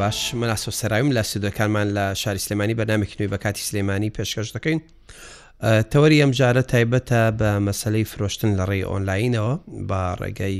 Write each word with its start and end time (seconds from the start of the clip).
باش 0.00 0.34
من 0.34 0.48
ئاسۆ 0.54 0.70
سەراویم 0.80 1.10
لە 1.18 1.22
سودەکانمان 1.30 1.88
لە 1.96 2.14
شاری 2.16 2.38
سلێمانی 2.38 2.74
بەنامێکننووی 2.80 3.30
بە 3.32 3.38
کاتی 3.44 3.62
سلێمانی 3.68 4.10
پێشکەش 4.16 4.48
دەکەین 4.56 4.80
تەوەری 5.92 6.20
ئەم 6.22 6.32
جارە 6.40 6.62
تایبەتە 6.72 7.20
بە 7.40 7.50
مەسلەی 7.68 8.04
فرۆشتن 8.12 8.52
لە 8.58 8.64
ڕێی 8.70 8.84
ئۆنلاینەوە 8.90 9.54
بە 9.88 10.00
ڕێگەی 10.20 10.58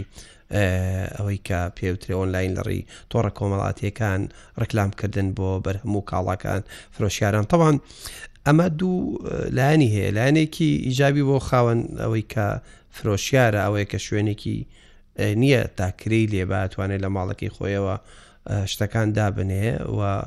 ئەوەی 1.16 1.38
کە 1.48 1.60
پێوتری 1.76 2.14
ئۆنلاین 2.20 2.52
لەڕی 2.58 2.80
تۆڕە 3.10 3.30
کۆمەڵاتیەکان 3.38 4.20
ڕکلامکردن 4.62 5.28
بۆ 5.36 5.48
بەرهەموو 5.64 6.02
کاڵاکان 6.10 6.60
فرۆشیاران 6.94 7.46
تەوان 7.52 7.76
ئەمە 8.46 8.66
دوو 8.78 8.96
لایانی 9.56 9.90
هەیە 9.94 10.10
لایەنێکی 10.16 10.70
ئیجابی 10.86 11.24
بۆ 11.28 11.36
خاوەن 11.48 11.80
ئەوەی 12.02 12.24
کە 12.32 12.46
فرۆشیارە 12.96 13.60
ئەوەیە 13.64 13.86
کە 13.92 13.98
شوێنێکی 14.06 14.56
نییە 15.42 15.60
تاکری 15.78 16.26
لێباتوانێت 16.32 17.00
لە 17.04 17.08
ماڵەکەی 17.16 17.50
خۆیەوە 17.56 17.96
شتەکان 18.72 19.08
دابنێ 19.16 19.70
و 19.98 20.22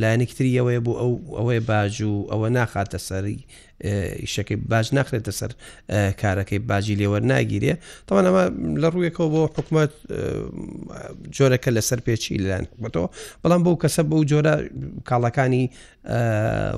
لایەنێکتری 0.00 0.56
ئەوەیە 0.58 0.80
بوو 0.86 0.96
ئەو 1.02 1.12
ئەوەی 1.38 1.60
باج 1.70 1.94
و 2.02 2.14
ئەوە 2.32 2.48
ناخاتە 2.56 2.98
سەری 3.08 3.38
ئیشەکەی 4.22 4.58
باج 4.70 4.86
ناخرێتە 4.98 5.32
سەر 5.40 5.52
کارەکەی 6.20 6.60
باجی 6.68 6.98
لێوەەر 7.00 7.22
ناگیرێ 7.32 7.74
تاوان 8.06 8.24
ئەمە 8.28 8.44
لە 8.82 8.88
ڕوویەکەەوە 8.94 9.28
بۆ 9.34 9.40
حکوومەت 9.56 9.92
جۆرەکە 11.36 11.70
لەسەر 11.76 11.98
پێچی 12.06 12.40
لەلاەن 12.42 12.66
بەتەوە 12.82 13.08
بەڵام 13.42 13.60
بەو 13.66 13.76
کەسە 13.82 14.02
بەو 14.10 14.20
جۆرە 14.30 14.54
کاڵەکانی 15.08 15.64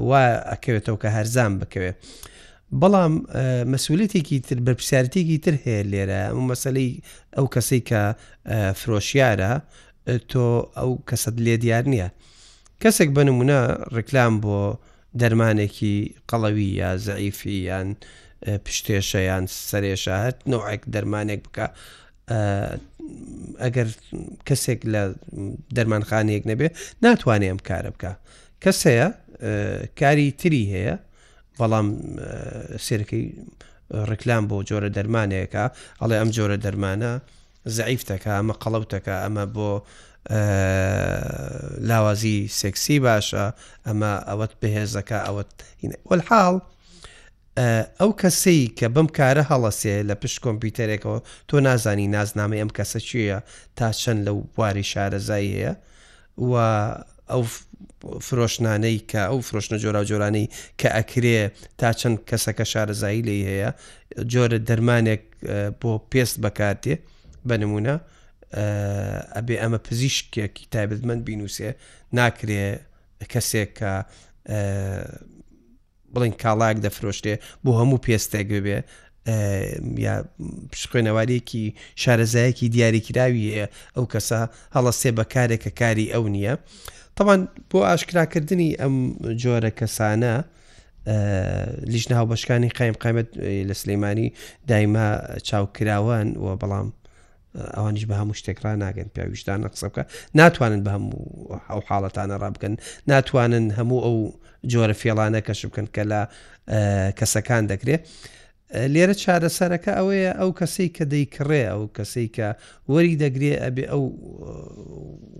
وا 0.08 0.20
ئەکەوێتەوە 0.52 0.98
کە 1.02 1.08
هەرزان 1.16 1.52
بکەوێت. 1.60 1.96
بەڵام 2.82 3.14
مەسوولەتێکی 3.72 4.36
تر 4.48 4.58
بەرپسیارتێکی 4.66 5.38
تر 5.44 5.54
هەیە 5.64 5.82
لێرە 5.92 6.18
ئەو 6.30 6.40
مەسلەی 6.50 6.90
ئەو 7.36 7.46
کەسی 7.54 7.80
کە 7.88 8.02
فرۆشیارە 8.80 9.54
تۆ 10.30 10.42
ئەو 10.78 10.90
کەسەت 11.08 11.36
لێ 11.44 11.54
دیار 11.64 11.84
نییە 11.92 12.08
کەسێک 12.82 13.10
بنممونە 13.16 13.60
ڕکلام 13.96 14.34
بۆ 14.44 14.58
دەرمانێکی 15.20 15.96
قەڵەوی 16.30 16.68
یا 16.82 16.90
زعیفی 17.06 17.56
یان 17.70 17.88
پشتێشەیان 18.64 19.44
سەرێشە 19.68 20.16
هەت 20.24 20.38
نوعێک 20.52 20.82
دەرمانێک 20.94 21.40
بکە 21.46 21.66
ئەگەر 23.62 23.88
کەسێک 24.48 24.80
لە 24.94 25.02
دەرمانخانەیەک 25.76 26.44
نەبێ 26.50 26.68
ناتوانێ 27.04 27.46
ئەم 27.50 27.60
کارە 27.68 27.90
بکە 27.94 28.12
کەسەیە 28.64 29.08
کاری 30.00 30.28
تری 30.40 30.64
هەیە 30.74 30.96
بەڵام 31.60 31.88
سێرەکەی 32.86 33.24
ڕکلام 34.10 34.44
بۆ 34.50 34.56
جۆرە 34.68 34.90
دەرمانەیەەکە 34.96 35.64
ئەڵێ 36.00 36.16
ئەم 36.20 36.30
جۆرە 36.36 36.56
دەرمانە 36.64 37.12
زعیفتەکە 37.70 38.30
ئەمە 38.38 38.54
قەڵەوتەکە 38.62 39.14
ئەمە 39.24 39.44
بۆ 39.56 39.70
لاوازی 41.88 42.38
سێکسی 42.58 42.98
باشە 43.06 43.44
ئەمە 43.86 44.12
ئەوەت 44.28 44.52
بەهێزەکە 44.60 45.18
ئەوەت 45.26 45.50
وەحاڵ 46.10 46.56
ئەو 48.00 48.10
کەسەی 48.20 48.60
کە 48.78 48.86
بم 48.94 49.08
کارە 49.18 49.42
هەڵەسێ 49.50 49.96
لە 50.08 50.14
پشت 50.22 50.38
کۆمپیوتەرێکەوە 50.44 51.18
تۆ 51.48 51.54
نازانی 51.66 52.08
نازنامە 52.16 52.56
ئەم 52.60 52.70
کەسە 52.76 53.00
چییە 53.08 53.38
تا 53.76 53.86
چەند 54.00 54.20
لەو 54.26 54.36
بواری 54.54 54.88
شارەزای 54.92 55.48
هەیە 55.56 55.72
و 56.48 56.52
ئەو 57.32 57.42
فرۆشنانەی 58.26 58.96
کە 59.10 59.22
ئەو 59.30 59.38
فرۆشنە 59.48 59.76
جۆرا 59.82 60.02
جۆرانەی 60.10 60.46
کە 60.80 60.88
ئەکرێ 60.98 61.40
تا 61.80 61.88
چەند 62.00 62.16
کەسەکە 62.28 62.64
شارەزایی 62.72 63.22
لی 63.28 63.38
هەیە 63.50 63.70
جۆرە 64.32 64.58
دەرمانێک 64.68 65.24
بۆ 65.80 65.92
پێست 66.12 66.36
بەکاتێ 66.44 66.94
بە 67.48 67.56
نمونە 67.62 67.94
ئەبێ 69.36 69.56
ئەمە 69.62 69.78
پزیشکێکی 69.86 70.64
تایبەتمەند 70.74 71.22
بینوسێ 71.26 71.70
ناکرێ 72.18 72.62
کەسێک 73.32 73.70
کە 73.78 73.92
بڵین 76.14 76.34
کاڵاک 76.42 76.76
دەفرۆشتێ 76.84 77.34
بۆ 77.64 77.70
هەموو 77.80 78.02
پێستێک 78.06 78.48
بێ 78.66 78.78
یا 80.06 80.14
خوێنەوارێکی 80.90 81.64
شارەزایەکی 82.02 82.66
دیاریکراوی 82.74 83.42
هەیە 83.54 83.66
ئەو 83.96 84.04
کەسە 84.12 84.40
هەڵەسێ 84.76 85.10
بە 85.18 85.24
کارێکە 85.34 85.70
کاری 85.80 86.06
ئەو 86.14 86.24
نییە 86.34 86.54
تەوان 87.18 87.40
بۆ 87.70 87.78
ئاشکراکردنی 87.88 88.70
ئەم 88.80 88.94
جۆرە 89.42 89.70
کەسانە 89.80 90.34
لیژنە 91.92 92.14
هاو 92.18 92.26
بەشکانی 92.32 92.70
قایم 92.78 92.96
قامەت 93.02 93.28
لە 93.68 93.74
سلەیمانی 93.80 94.28
دایما 94.68 95.08
چاوکراوان 95.48 96.28
و 96.44 96.46
بەڵام 96.60 96.88
ئەوانیش 97.76 98.04
بە 98.08 98.14
هەموو 98.20 98.34
شتێکرا 98.40 98.70
ناگەن 98.84 99.08
پیاویشتانە 99.16 99.68
قسە 99.72 99.84
بکە 99.90 100.02
ناتوانن 100.38 100.80
بە 100.86 100.90
هەموو 100.96 101.16
ئەو 101.68 101.80
حاڵەتانە 101.88 102.36
ڕابگەن 102.44 102.74
ناتوانن 103.10 103.66
هەموو 103.78 104.00
ئەو 104.06 104.16
جۆرە 104.70 104.94
فێڵانە 105.00 105.40
کەش 105.46 105.60
بکەن 105.68 105.86
کە 105.94 106.02
لە 106.12 106.20
کەسەکان 107.18 107.62
دەکرێت. 107.72 108.02
لێرە 108.94 109.14
چارەسەرەکە 109.22 109.92
ئەوەیە 109.98 110.32
ئەو 110.40 110.50
کەسەی 110.58 110.88
کە 110.96 111.04
دەیکڕێ 111.12 111.62
ئەو 111.72 111.82
کەسەی 111.96 112.28
کە 112.36 112.48
وەری 112.92 113.14
دەگرێ 113.24 113.54
ئەبێ 113.64 113.84
ئەو 113.92 114.04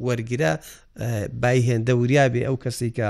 وەرگرە 0.06 0.52
بایهێندە 1.42 1.92
وریابێ 2.00 2.42
ئەو 2.48 2.56
کەسی 2.64 2.90
کە 2.98 3.08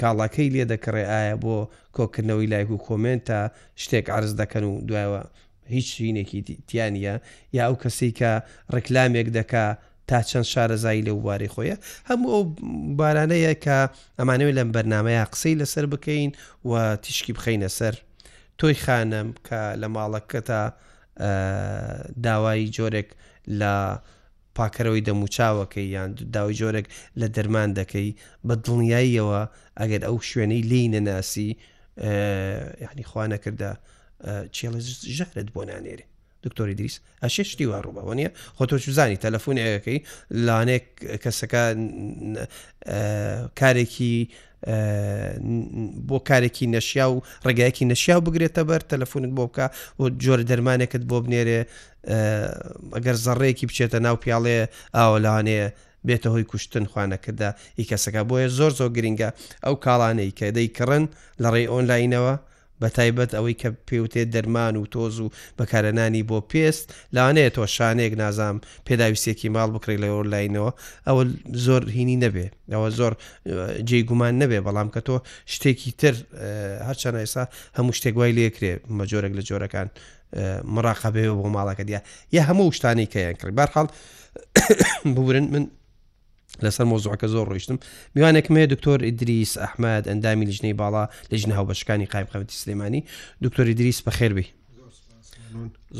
کاڵەکەی 0.00 0.48
لێ 0.54 0.64
دەکڕێ 0.72 1.02
ئایا 1.12 1.34
بۆ 1.44 1.56
کۆکردنەوەی 1.96 2.50
لایک 2.52 2.68
و 2.74 2.78
کۆمنتە 2.86 3.40
شتێک 3.82 4.06
عرز 4.16 4.32
دەکەن 4.40 4.64
و 4.70 4.72
دوایەوە 4.88 5.20
هیچ 5.66 5.86
شینێکی 5.96 6.42
تیانە 6.68 6.98
یا 6.98 7.20
ئەو 7.66 7.74
کەسی 7.82 8.10
کە 8.18 8.30
ڕکلامێک 8.74 9.28
دەکا 9.38 9.66
تا 10.08 10.18
چەند 10.30 10.46
شارەزایی 10.52 11.06
لە 11.08 11.12
وبارەی 11.18 11.50
خۆیە 11.54 11.76
هەموو 12.08 12.30
ئەو 12.34 12.42
بارانەیە 12.98 13.54
کە 13.64 13.78
ئەمانەوێت 14.18 14.54
لەم 14.58 14.68
بەرنمەیە 14.76 15.24
قسەی 15.32 15.54
لەسەر 15.60 15.84
بکەین 15.92 16.30
و 16.70 16.96
تیشکی 17.04 17.32
بخینە 17.38 17.68
سەر 17.78 17.94
تۆی 18.58 18.74
خانم 18.84 19.28
کە 19.46 19.60
لە 19.82 19.88
ماڵەکەتا 19.94 20.62
داوای 22.24 22.70
جۆرێک 22.76 23.08
لە 23.60 23.74
پاکەرەوەی 24.56 25.06
دەموچاوەکەی 25.08 25.88
یان 25.96 26.08
داوای 26.34 26.58
جۆرێک 26.62 26.86
لە 27.20 27.26
دەرمان 27.36 27.70
دەکەی 27.78 28.10
بە 28.46 28.54
دڵنیاییەوە 28.64 29.42
ئەگەر 29.80 30.02
ئەو 30.06 30.16
شوێنەی 30.30 30.62
لی 30.70 30.88
نەناسی 30.94 31.48
یعنی 32.84 33.04
خوانەکردە 33.10 33.72
چێڵز 34.56 34.86
ژەهرت 35.16 35.48
بۆ 35.54 35.62
نانێری 35.70 36.06
دکتۆری 36.44 36.74
دیس 36.80 36.94
ئەشێ 37.24 37.42
شتی 37.50 37.66
وا 37.70 37.78
ڕووبەوە 37.84 38.14
نیە 38.18 38.30
خۆ 38.56 38.62
تۆ 38.70 38.76
زانی 38.98 39.20
تەلەفۆنیەکەی 39.24 39.98
لانێک 40.46 40.86
کەسەکە 41.24 41.62
کارێکی 43.60 44.14
بۆ 46.08 46.16
کارێکی 46.28 46.66
نەشیا 46.74 47.06
و 47.10 47.14
ڕێگایەکی 47.46 47.84
نەشیا 47.92 48.14
و 48.18 48.24
بگرێتە 48.26 48.62
بەر 48.70 48.82
تەلەفۆنت 48.92 49.32
بۆ 49.38 49.44
بکە 49.48 49.66
و 50.00 50.02
جۆرە 50.22 50.44
دەرمانێکت 50.50 51.02
بۆ 51.10 51.16
بنێرێ 51.24 51.60
ئەگەر 52.96 53.16
زەڕێکی 53.24 53.66
بچێتە 53.70 53.98
ناو 54.06 54.16
پیاڵێ 54.22 54.58
ئاوە 54.96 55.18
لاانەیە 55.26 55.68
بێتە 56.06 56.28
هۆی 56.34 56.44
کوشتن 56.50 56.84
خوانەکەدا 56.92 57.48
ئیکەسەکە 57.80 58.22
بۆیە 58.28 58.48
زۆر 58.58 58.72
زۆر 58.78 58.90
گرنگە 58.96 59.28
ئەو 59.64 59.74
کاڵانەی 59.84 60.30
کە 60.38 60.44
دەی 60.56 60.68
کڕن 60.76 61.04
لە 61.42 61.48
ڕێی 61.54 61.66
ئۆنلاینەوە 61.72 62.34
بە 62.82 62.88
تایبەت 62.98 63.30
ئەوەی 63.38 63.54
کە 63.60 63.68
پێوتێت 63.88 64.28
دەرمان 64.34 64.74
و 64.82 64.90
تۆز 64.94 65.14
و 65.24 65.26
بەکارەنانی 65.58 66.22
بۆ 66.30 66.38
پێست 66.50 66.84
لاانەیە 67.16 67.50
تۆ 67.56 67.62
شانێک 67.76 68.12
نازام 68.22 68.56
پێداویستێکی 68.86 69.48
ماڵ 69.56 69.68
بکڕی 69.74 69.98
لە 70.02 70.08
ئۆرلاینەوە 70.14 70.70
ئەوە 71.06 71.22
زۆر 71.66 71.82
هینی 71.96 72.16
نەبێ 72.24 72.46
ئەوە 72.74 72.88
زۆر 72.98 73.12
جێگومان 73.88 74.34
نەبێ 74.42 74.58
بەڵام 74.66 74.88
کە 74.94 75.00
تۆ 75.06 75.16
شتێکی 75.52 75.90
تر 76.00 76.14
هەرچەند 76.88 77.16
ئێسا 77.22 77.44
هەموو 77.76 77.92
شتێک 77.98 78.14
وای 78.20 78.32
لێکرێ 78.38 78.72
مە 78.98 79.04
جۆرەك 79.10 79.32
لە 79.38 79.42
جۆرەکان 79.48 79.88
مراقبێ 80.74 81.24
بۆ 81.38 81.46
ماڵەکە 81.56 81.84
دیە 81.88 82.00
یە 82.36 82.42
هەموو 82.48 82.74
شتانی 82.76 83.06
کەیان 83.12 83.36
کڕی 83.40 83.54
بارحاڵ 83.58 83.86
بورن 85.14 85.46
من 85.54 85.64
لەسەر 86.60 86.86
مۆزوعکە 86.92 87.26
زۆر 87.34 87.46
ڕۆیشتم 87.50 87.78
میوانێکمێ 88.16 88.64
دکتۆر 88.72 88.98
ئیدریس 89.08 89.52
ئەحمد 89.62 90.04
ئەندامی 90.10 90.46
لیژنەی 90.50 90.76
باڵا 90.80 91.04
لەژنە 91.32 91.54
هاو 91.56 91.66
بەشەکانی 91.70 92.06
قایبقەتی 92.12 92.56
سلێمانی 92.62 93.02
دکتۆری 93.44 93.74
دریس 93.80 94.00
بەخێربی 94.06 94.46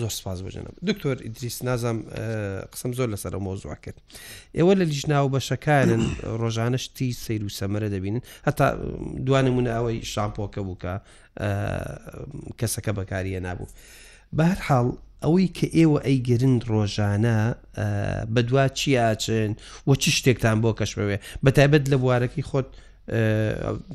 زۆر 0.01 0.13
سپاس 0.19 0.39
بژێنە 0.47 0.71
دکتۆر 0.89 1.17
ئیدریس 1.25 1.57
نازام 1.69 1.99
قسم 2.73 2.93
زۆر 2.99 3.09
لەسەر 3.15 3.33
مۆزوع 3.47 3.75
کرد 3.85 3.99
ئێوە 4.57 4.73
لە 4.81 4.85
لیژناو 4.93 5.33
بەشەکانن 5.35 6.03
ڕۆژانە 6.41 6.79
شتی 6.85 7.13
سیر 7.25 7.43
و 7.45 7.51
سەمەرە 7.59 7.89
دەبینن 7.95 8.23
هەتا 8.47 8.67
دوانمونە 9.27 9.71
ئەوەی 9.77 9.99
شامپۆکە 10.15 10.61
بووکە 10.67 10.95
کەسەکە 12.61 12.93
بەکاریە 12.99 13.41
نابوو 13.47 13.69
بە 14.37 14.45
هەر 14.51 14.59
حاڵ 14.69 14.89
ئەوەی 15.25 15.49
کە 15.57 15.67
ئێوە 15.79 15.99
ئەیگرن 16.07 16.55
ڕۆژانە 16.71 17.39
بەدوا 18.35 18.65
چیاچن 18.79 19.51
وە 19.89 19.95
چ 20.03 20.05
شتێکتان 20.19 20.57
بۆ 20.63 20.71
کەشمەوێ 20.81 21.17
بەتایبەت 21.45 21.85
لە 21.93 21.97
بوارەکەی 22.03 22.45
خۆت 22.51 22.69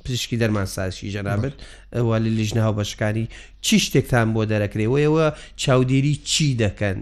پزیشکی 0.04 0.38
دەرمانسازشی 0.42 1.10
جەنابەت 1.16 1.56
ئەوە 1.96 2.16
لە 2.24 2.30
لیژنەها 2.38 2.72
بەشکانی 2.80 3.26
چی 3.66 3.76
شتێکتان 3.86 4.28
بۆ 4.36 4.42
دەرەکرێەوەیەوە 4.52 5.28
چاودێری 5.64 6.16
چی 6.32 6.48
دەکەن 6.64 6.98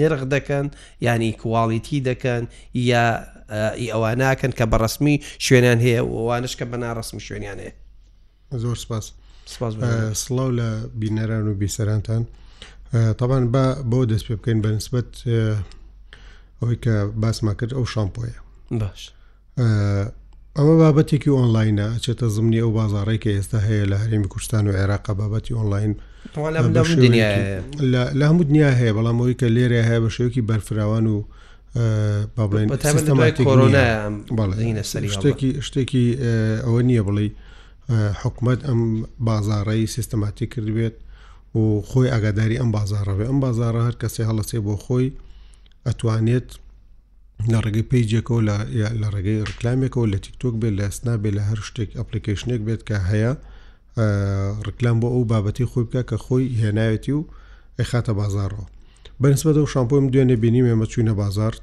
نرخ 0.00 0.22
دەکەن 0.34 0.66
ینی 1.06 1.32
کواڵیتی 1.42 2.00
دەکەن 2.10 2.42
یا 2.92 3.06
ئەوان 3.92 4.18
ناکەن 4.24 4.52
کە 4.58 4.64
بەڕسمی 4.72 5.16
شوێنان 5.44 5.78
هەیە 5.84 6.02
ئەوانش 6.18 6.52
کە 6.60 6.64
بەناڕسمی 6.72 7.22
شوێنیان 7.26 7.58
هەیە 7.64 7.72
زۆر 8.62 8.76
سپاس 8.84 9.06
سڵاو 10.22 10.50
لە 10.58 10.68
بینەران 11.00 11.44
و 11.48 11.54
بیسەرانتان. 11.60 12.22
تاوان 12.92 13.52
بە 13.52 13.64
بۆ 13.90 14.04
دەست 14.10 14.24
پێ 14.26 14.32
بکەین 14.36 14.60
بەنسبت 14.62 15.06
ئەوەی 16.62 16.78
کە 16.84 16.94
باسما 17.22 17.52
کرد 17.58 17.72
ئەو 17.76 17.84
شامپۆیە 17.92 18.38
باش 18.80 19.00
ئەمە 20.56 20.74
بابەتێکی 20.82 21.30
ئۆنلاینە 21.38 21.88
چێتە 22.04 22.24
زمنی 22.36 22.60
ئەو 22.62 22.70
بازارڕێککە 22.78 23.30
ئێستا 23.36 23.58
هەیە 23.68 23.84
لە 23.92 23.96
هەرێمی 24.02 24.28
کوردستان 24.32 24.64
و 24.68 24.72
عێراقا 24.76 25.12
بابەتی 25.20 25.52
ئۆنلاین 25.58 25.92
لە 28.20 28.24
هەموو 28.28 28.44
دنیا 28.48 28.70
هەیە 28.80 28.92
بەڵام 28.96 29.16
ئەوی 29.22 29.34
کە 29.40 29.46
لێرە 29.56 29.82
هەیە 29.88 30.00
بە 30.04 30.10
شێوکی 30.16 30.40
بەرفراوان 30.48 31.06
و 31.06 31.16
شتێکی 35.16 35.50
شتێکی 35.68 36.06
ئەوە 36.64 36.80
نییە 36.88 37.02
بڵێ 37.08 37.26
حکومت 38.22 38.58
ئەم 38.68 38.80
بازارڕێی 39.28 39.86
سیستەماتی 39.96 40.46
کردبێت 40.54 40.96
و 41.54 41.80
خۆی 41.90 42.10
ئاگاداری 42.14 42.56
ئەم 42.60 42.70
بازارڕەوێ 42.76 43.26
ئەم 43.30 43.38
بازارە 43.44 43.80
هەر 43.88 43.96
کەسێ 44.02 44.22
هەڵەسێ 44.30 44.58
بۆ 44.66 44.74
خۆی 44.84 45.06
ئەتوانێت 45.86 46.48
لە 47.52 47.58
ڕێگەی 47.64 47.86
پیجێکەوە 47.90 48.40
لە 49.02 49.08
ڕێگەی 49.14 49.42
ڕکلامێکەوە 49.50 50.06
لە 50.12 50.18
تیکتۆک 50.24 50.54
بێت 50.60 50.74
لە 50.78 50.84
ئەسنا 50.88 51.14
بێت 51.22 51.34
لە 51.38 51.42
هەر 51.48 51.58
شتێک 51.68 51.90
ئەپلیکیشنێک 51.98 52.60
بێت 52.66 52.82
کە 52.88 52.96
هەیە 53.10 53.32
ڕکلام 54.68 54.96
بۆ 55.02 55.08
ئەو 55.14 55.22
بابەتی 55.30 55.66
خۆی 55.70 55.84
بکە 55.90 56.02
کە 56.10 56.16
خۆی 56.24 56.44
هێناوێتی 56.62 57.12
و 57.18 57.22
ئەخاتە 57.80 58.12
بازارڕەوە 58.20 58.66
بەنسبە 59.22 59.52
دە 59.56 59.60
و 59.64 59.70
شامپۆیم 59.74 60.06
دوێنێ 60.12 60.36
بینی 60.42 60.62
مێمە 60.66 60.86
چوینە 60.92 61.14
بازار 61.22 61.54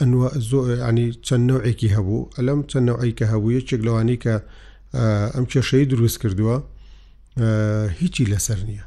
ئەنوە 0.00 0.28
زۆنی 0.50 1.08
چەند 1.26 1.44
نوعێکی 1.50 1.88
هەبوو 1.96 2.20
ئەلم 2.36 2.60
چەند 2.70 2.84
نوعی 2.90 3.12
کە 3.18 3.24
هەبوو 3.32 3.52
یەکێک 3.58 3.80
لەوانی 3.86 4.16
کە 4.24 4.34
ئەم 5.34 5.44
کێشەی 5.52 5.86
دروست 5.92 6.16
کردووە 6.22 6.56
هیچی 8.00 8.24
لەسەر 8.32 8.60
نییە 8.70 8.84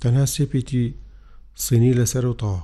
تەنها 0.00 0.24
سێپیتی 0.26 0.94
سینی 1.64 1.92
لەسەر 1.98 2.24
و 2.24 2.34
تاوا 2.40 2.62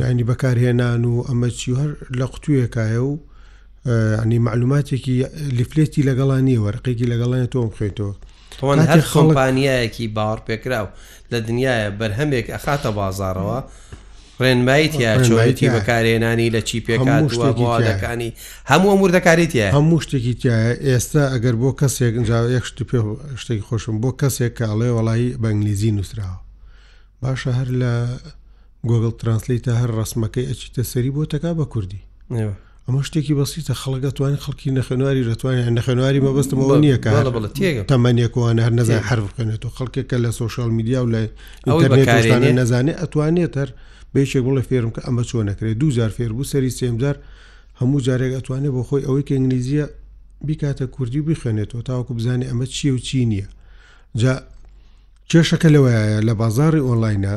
ینی 0.00 0.24
بەکارهێنان 0.30 1.04
و 1.04 1.24
ئەمە 1.28 1.48
چی 1.58 1.72
هەر 1.80 1.90
لە 2.18 2.24
قوتوویەکایە 2.32 3.02
و 3.10 3.18
ئەنی 4.20 4.38
معلوماتێکی 4.46 5.16
لیفلێتی 5.58 6.06
لەگەڵانی 6.08 6.60
وەرقێکی 6.66 7.10
لەگەڵانی 7.12 7.50
تۆم 7.54 7.68
خوێتەوە 7.76 8.14
تۆن 8.60 8.78
هەر 8.90 9.00
خەڵپانیایەکی 9.12 10.06
باوەڕ 10.16 10.40
پێکراو 10.48 10.86
لە 11.32 11.38
دنیاە 11.46 11.90
بەرهەمێک 12.00 12.46
ئەخاتە 12.50 12.90
بازارەوە 12.98 13.58
ڕێنمایت 14.40 14.94
یا 15.04 15.12
چۆیتی 15.26 15.68
بەکارێنانی 15.76 16.50
لە 16.54 16.60
چیپێکەکانی 16.60 18.30
هەموو 18.70 18.92
ئەمور 18.92 19.10
دەکاریتە 19.16 19.68
هەموو 19.76 20.00
شتێکی 20.04 20.34
تایە 20.42 20.70
ئێستا 20.88 21.24
ئەگەر 21.34 21.54
بۆ 21.62 21.70
کەسێک 21.80 22.12
ئەنجاوەیەک 22.16 22.64
شت 22.70 22.78
پێ 22.90 22.98
شتێکی 23.40 23.64
خۆشم 23.68 23.96
بۆ 24.02 24.10
کەسێک 24.20 24.52
کە 24.58 24.64
ئەڵێ 24.70 24.90
وڵایی 24.96 25.28
بەنگلیزی 25.42 25.90
نووسراوە 25.96 26.38
باشە 27.22 27.50
هەر 27.58 27.68
لە 27.80 27.92
گۆگل 28.90 29.12
ترانسلیتە 29.20 29.72
هەر 29.80 29.90
ڕسمەکەی 30.00 30.48
ئەچیتە 30.50 30.82
سەری 30.92 31.10
بۆ 31.16 31.22
تەکا 31.30 31.52
بە 31.60 31.64
کوردی 31.72 32.02
ئەمە 32.86 33.02
شتێکی 33.08 33.34
بەسیتە 33.38 33.74
خەڵگەتوانین 33.82 34.38
خەڵکی 34.44 34.68
نەخێنواری 34.78 35.22
ڕێتوانیان 35.28 35.72
نەخێنواری 35.78 36.20
مەبستمەوە 36.26 36.76
نییە 36.84 36.98
کار 37.04 37.24
تەمەنیەکوان 37.90 38.56
هەر 38.64 38.72
نەزان 38.78 39.02
حرفکەنێت 39.08 39.62
و 39.66 39.70
خەڵکێکە 39.76 40.16
لە 40.24 40.30
سوۆشال 40.38 40.70
میدیا 40.78 40.98
و 41.04 41.10
لە 41.14 41.24
نەزانێت 42.60 42.98
ئەتوانێت 43.02 43.54
هەر 43.62 43.70
بێشێک 44.14 44.44
بڵێ 44.46 44.62
فێرم 44.70 44.90
کە 44.94 45.00
ئەمە 45.06 45.22
چۆن 45.28 45.44
نەکرێت 45.50 45.76
دوزار 45.82 46.08
فێر 46.16 46.32
بوو 46.36 46.44
سەری 46.52 46.70
سێمزار 46.80 47.16
هەموو 47.80 48.00
جارێک 48.06 48.32
ئەتوانێت 48.36 48.72
بۆ 48.76 48.82
خۆی 48.88 49.02
ئەوەی 49.06 49.24
کە 49.28 49.32
ئنگلیزیە 49.38 49.86
بیکاتە 50.46 50.86
کوردی 50.94 51.20
بخوێنێتەوە 51.28 51.82
تاوەکو 51.88 52.12
بزانێ 52.18 52.46
ئەمە 52.50 52.66
چیە 52.76 52.90
و 52.96 52.98
چی 53.06 53.18
نییە 53.30 53.46
جا 54.22 54.34
کێشەکە 55.30 55.68
لەوەیە 55.74 56.20
لە 56.28 56.32
بازاری 56.40 56.80
ئۆنلاینە 56.86 57.34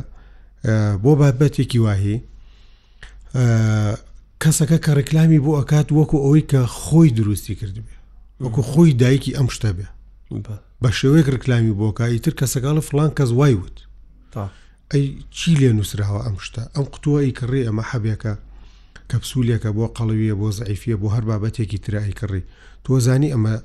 بۆ 1.04 1.12
بابەتێکی 1.20 1.80
واهی 1.86 2.18
کەسەکە 4.44 4.78
کە 4.86 4.92
ڕکلامی 5.00 5.40
بۆ 5.46 5.52
ئەکات 5.60 5.88
وەکو 5.98 6.18
ئەوەی 6.24 6.44
کە 6.52 6.60
خۆی 6.82 7.10
دروستی 7.18 7.56
کردبێ 7.62 7.96
وەکو 8.44 8.62
خۆی 8.72 8.94
دایکی 9.02 9.36
ئەم 9.38 9.48
شتە 9.56 9.72
بێ 9.78 9.88
بە 10.84 10.90
شێوەیەک 11.00 11.28
ڕکلامی 11.36 11.74
بۆکایی 11.82 12.20
تر 12.26 12.34
کەسەکڵە 12.40 12.82
فلان 12.90 13.10
کەس 13.18 13.32
وای 13.40 13.54
وت 13.60 13.78
ئەی 14.94 15.06
چی 15.38 15.52
لێ 15.60 15.72
نووسراوە 15.78 16.20
ئەم 16.26 16.36
شتە 16.46 16.64
ئەم 16.76 16.86
قوتووەی 16.94 17.36
کڕێ 17.40 17.60
ئەمە 17.68 17.84
حەبێکە 17.92 18.34
کەپسولێکە 19.12 19.70
بۆ 19.78 19.86
قەڵویە 19.98 20.36
بۆ 20.42 20.48
زعیفە 20.60 20.96
بۆ 21.02 21.08
هەر 21.16 21.24
بابەتێکی 21.30 21.80
ترایی 21.86 22.18
کڕی 22.20 22.42
تۆزانی 22.86 23.34
ئەمە 23.34 23.56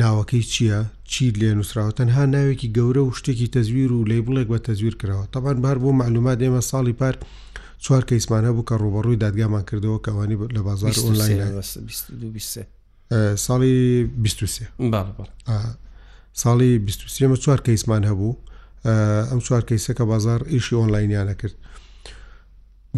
ناوەکەی 0.00 0.44
چییە 0.52 0.78
چی 1.10 1.26
لێ 1.40 1.50
نووسراوە 1.58 1.92
تەنها 1.98 2.22
ناوێکی 2.34 2.68
گەورە 2.76 3.02
و 3.04 3.14
شتێکی 3.18 3.48
تەزویر 3.56 3.90
و 3.92 4.04
لی 4.10 4.20
بڵێک 4.26 4.48
بە 4.52 4.58
تەزویر 4.68 4.94
کراوە 5.00 5.24
تەبان 5.34 5.58
بار 5.64 5.76
بۆ 5.82 5.88
معلومات 6.00 6.38
ئێمە 6.44 6.62
ساڵی 6.72 6.94
پار 7.00 7.14
چوار 7.84 8.02
کەیسمان 8.10 8.42
هەبوو 8.48 8.66
کە 8.68 8.74
ڕوبەڕووی 8.82 9.20
دادگامان 9.24 9.64
کردەوە 9.68 9.98
کەوانی 10.06 10.36
لە 10.56 10.60
بازار 10.68 10.92
ئۆنلاین 11.02 11.40
ساڵی 13.44 13.60
ساڵی 16.42 16.68
23مە 16.90 16.96
چوار 17.44 17.58
کەیسمان 17.66 18.02
هەبوو 18.10 18.32
ئەم 18.86 19.40
چوار 19.40 19.62
کەیسەکە 19.70 20.00
بازار 20.04 20.42
ئیشی 20.50 20.76
ئۆنلاینیانە 20.76 21.34
کرد 21.40 21.54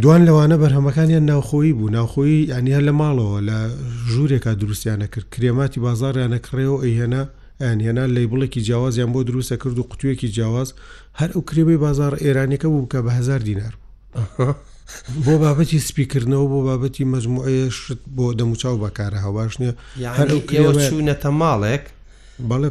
دوان 0.01 0.23
لەوانە 0.27 0.57
بەرهەمەکانیان 0.63 1.25
ناوخۆی 1.31 1.73
بوو 1.73 1.89
ناوخۆی 1.89 2.41
یانیا 2.53 2.81
لە 2.89 2.93
ماڵەوە 3.01 3.39
لە 3.49 3.59
ژوورێکا 4.13 4.53
دروستیانە 4.63 5.07
کرد 5.13 5.27
کرێماتی 5.35 5.79
بازاریانە 5.87 6.39
کڕێەوە 6.47 6.79
ئەیهێنا 6.85 7.23
ئەهێنا 7.63 8.05
لەی 8.15 8.27
بڵێکی 8.33 8.61
جیاوازیان 8.67 9.11
بۆ 9.13 9.21
دروستە 9.29 9.57
کرد 9.63 9.77
و 9.79 9.83
قوتوێکی 9.91 10.27
جیاواز 10.35 10.71
هەر 11.21 11.31
ئەو 11.35 11.43
کرێبەی 11.51 11.79
بازار 11.85 12.13
ئێرانەکە 12.25 12.67
بوو 12.71 12.85
بکە 12.87 13.01
بە 13.07 13.11
هزار 13.19 13.41
دینار 13.49 13.75
بۆ 15.25 15.33
بابەتی 15.43 15.79
سپیکردنەوە 15.89 16.47
بۆ 16.53 16.59
بابەتی 16.69 17.05
مەجموعەیە 17.15 17.69
شت 17.79 18.01
بۆ 18.17 18.27
دەموچاو 18.39 18.77
بەکارە 18.83 19.19
هەواشنێ 19.27 19.71
چوونەتە 20.89 21.31
ماڵێک 21.41 21.85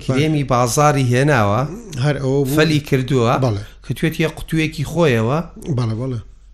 کرێمی 0.07 0.44
بازاری 0.51 1.04
هێناوە 1.13 1.62
هەر 2.05 2.15
ئەو 2.24 2.38
فەلی 2.55 2.79
کردووە 2.89 3.36
کە 3.86 3.91
توێت 4.00 4.15
یە 4.24 4.29
قوتوویەکی 4.38 4.84
خۆیەوە 4.91 5.39
بەڵە 5.77 5.96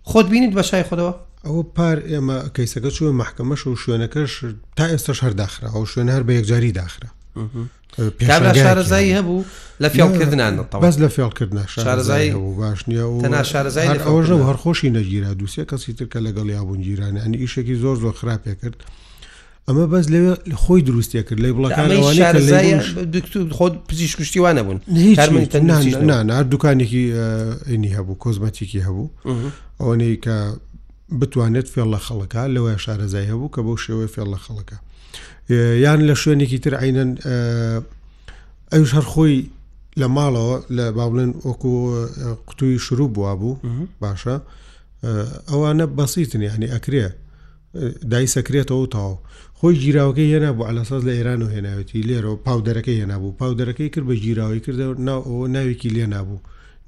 خۆت 0.09 0.27
بینیت 0.31 0.53
بە 0.57 0.63
شای 0.69 0.83
خودەوە 0.89 1.13
ئەوە 1.47 1.63
پار 1.75 1.97
ئێمە 2.11 2.37
کەیسەکە 2.55 2.89
چوە 2.97 3.09
محکەمەش 3.21 3.61
و 3.67 3.79
شوێنەکەش 3.83 4.31
تا 4.77 4.85
ئێستاش 4.91 5.19
هەرداخرا 5.25 5.69
ئەو 5.75 5.85
شوێن 5.91 6.09
هەر 6.15 6.23
بە 6.27 6.31
یەکجاری 6.37 6.71
داخرا 6.71 7.09
شارەزایی 8.67 9.11
هەبوو 9.17 9.41
لە 9.83 9.87
فیاڵکردنان 9.95 10.53
بەس 10.85 10.95
لە 11.03 11.07
فیاڵکردنا 11.15 11.63
شارزایی 11.67 12.31
باش 12.61 12.79
نیە 12.89 13.43
شارزای 13.51 13.87
ئەوژە 14.09 14.35
هەرخۆشی 14.49 14.89
نەگیرا 14.97 15.31
دووسێ 15.41 15.63
کەسی 15.69 15.91
ترکە 15.99 16.19
لەگەڵ 16.27 16.47
یابوون 16.57 16.81
گیرانانی 16.87 17.37
ئیشێکی 17.47 17.75
زۆر 17.83 17.95
زۆر 18.03 18.15
خراپێ 18.21 18.53
کرد. 18.61 18.79
ئەمە 19.69 19.85
بەس 19.93 20.05
لەوێ 20.13 20.33
خۆی 20.63 20.81
دروستە 20.89 21.21
کرد 21.27 21.39
لە 21.45 21.49
بڵەکان 21.57 21.89
خۆ 23.57 23.65
پزیش 23.89 24.13
کوشتیوانە 24.17 24.61
بوون 24.65 24.79
هەر 26.37 26.45
دوکانێکی 26.53 27.03
عینی 27.69 27.91
هەبوو 27.95 28.17
کۆزمەتیکی 28.23 28.81
هەبوو 28.87 29.07
ئەوەی 29.81 30.15
کە 30.25 30.35
بتوانێت 31.19 31.67
فێڵ 31.73 31.87
لە 31.95 31.99
خەڵەکە 32.05 32.41
لەوەی 32.55 32.77
شارەزای 32.83 33.27
هەبوو 33.31 33.53
کە 33.53 33.59
بەو 33.65 33.77
شێوەی 33.85 34.09
فێڵ 34.13 34.27
لە 34.35 34.39
خەڵەکە 34.45 34.77
یان 35.85 35.99
لە 36.09 36.15
شوێنێکی 36.21 36.57
تر 36.63 36.73
عینەن 36.83 37.11
ئەوش 38.73 38.91
هەر 38.97 39.05
خۆی 39.11 39.37
لە 40.01 40.07
ماڵەوە 40.15 40.57
لە 40.77 40.85
باڵێن 40.97 41.31
ئۆکو 41.45 41.69
قوتووی 42.47 42.79
شروع 42.85 43.09
بووە 43.15 43.33
بوو 43.41 43.53
باشە 44.03 44.35
ئەوانە 45.49 45.85
بەسیتن 45.97 46.41
ینی 46.47 46.67
ئەکرێ 46.75 47.05
دایسەکرێتەوە 48.11 48.85
تاو 48.93 49.13
خۆی 49.61 49.75
گیراوەکەی 49.83 50.31
هێنابوو 50.35 50.63
ئالاساز 50.67 51.01
لە 51.07 51.13
ئێران 51.17 51.41
و 51.43 51.51
هێناوەتی 51.55 52.05
لێرەوە 52.09 52.37
پاودەرەکەی 52.47 52.97
هێنابوو 53.01 53.37
پاودەرەکەی 53.39 53.89
کرد 53.93 54.05
بە 54.09 54.15
گیراوی 54.25 54.59
کردە 54.65 54.85
ناو 55.07 55.21
ئەوە 55.29 55.45
ناوێکی 55.55 55.89
لێ 55.95 56.05
نابوو 56.15 56.39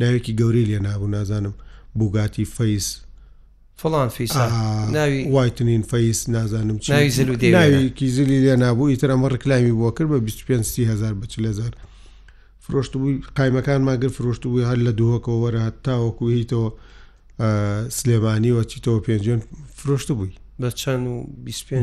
ناوێکی 0.01 0.34
گەوری 0.40 0.63
لێ 0.70 0.80
نابوو 0.88 1.08
نازانم 1.08 1.54
بوگاتی 1.98 2.46
فەیس 2.56 2.88
فلان 3.82 4.08
فیس 4.16 4.32
ناوی 4.98 5.22
وایتنین 5.36 5.82
فەیس 5.92 6.30
نازانم 6.36 6.78
چی 6.84 6.92
ناویکی 7.58 8.08
زلی 8.16 8.38
لێ 8.46 8.54
نابوو 8.63 8.90
ئیتر 8.92 9.10
ئەمە 9.13 9.28
ڕکلامی 9.34 9.74
بووە 9.78 9.92
کرد 9.98 10.10
بە 10.13 10.20
25هزار 10.32 11.13
بە 11.22 11.28
هزار 11.51 11.72
فرۆشت 12.66 12.94
بووی 12.98 13.16
قایمەکان 13.38 13.82
ماگر 13.88 14.10
فرۆشت 14.18 14.44
بووی 14.48 14.66
هەر 14.70 14.80
لە 14.88 14.92
دووەکەەوە 15.00 15.38
وەرە 15.44 15.62
هەتاوەکو 15.68 16.24
هیتەوە 16.38 16.70
سلێمانی 17.98 18.54
وەچیتەوە 18.58 19.00
پێنجێن 19.06 19.42
فرۆشت 19.80 20.10
بووی 20.18 20.32
بە 20.62 20.70
چەند 20.82 21.03
و 21.08 21.13
25 21.46 21.80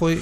خۆی 0.00 0.18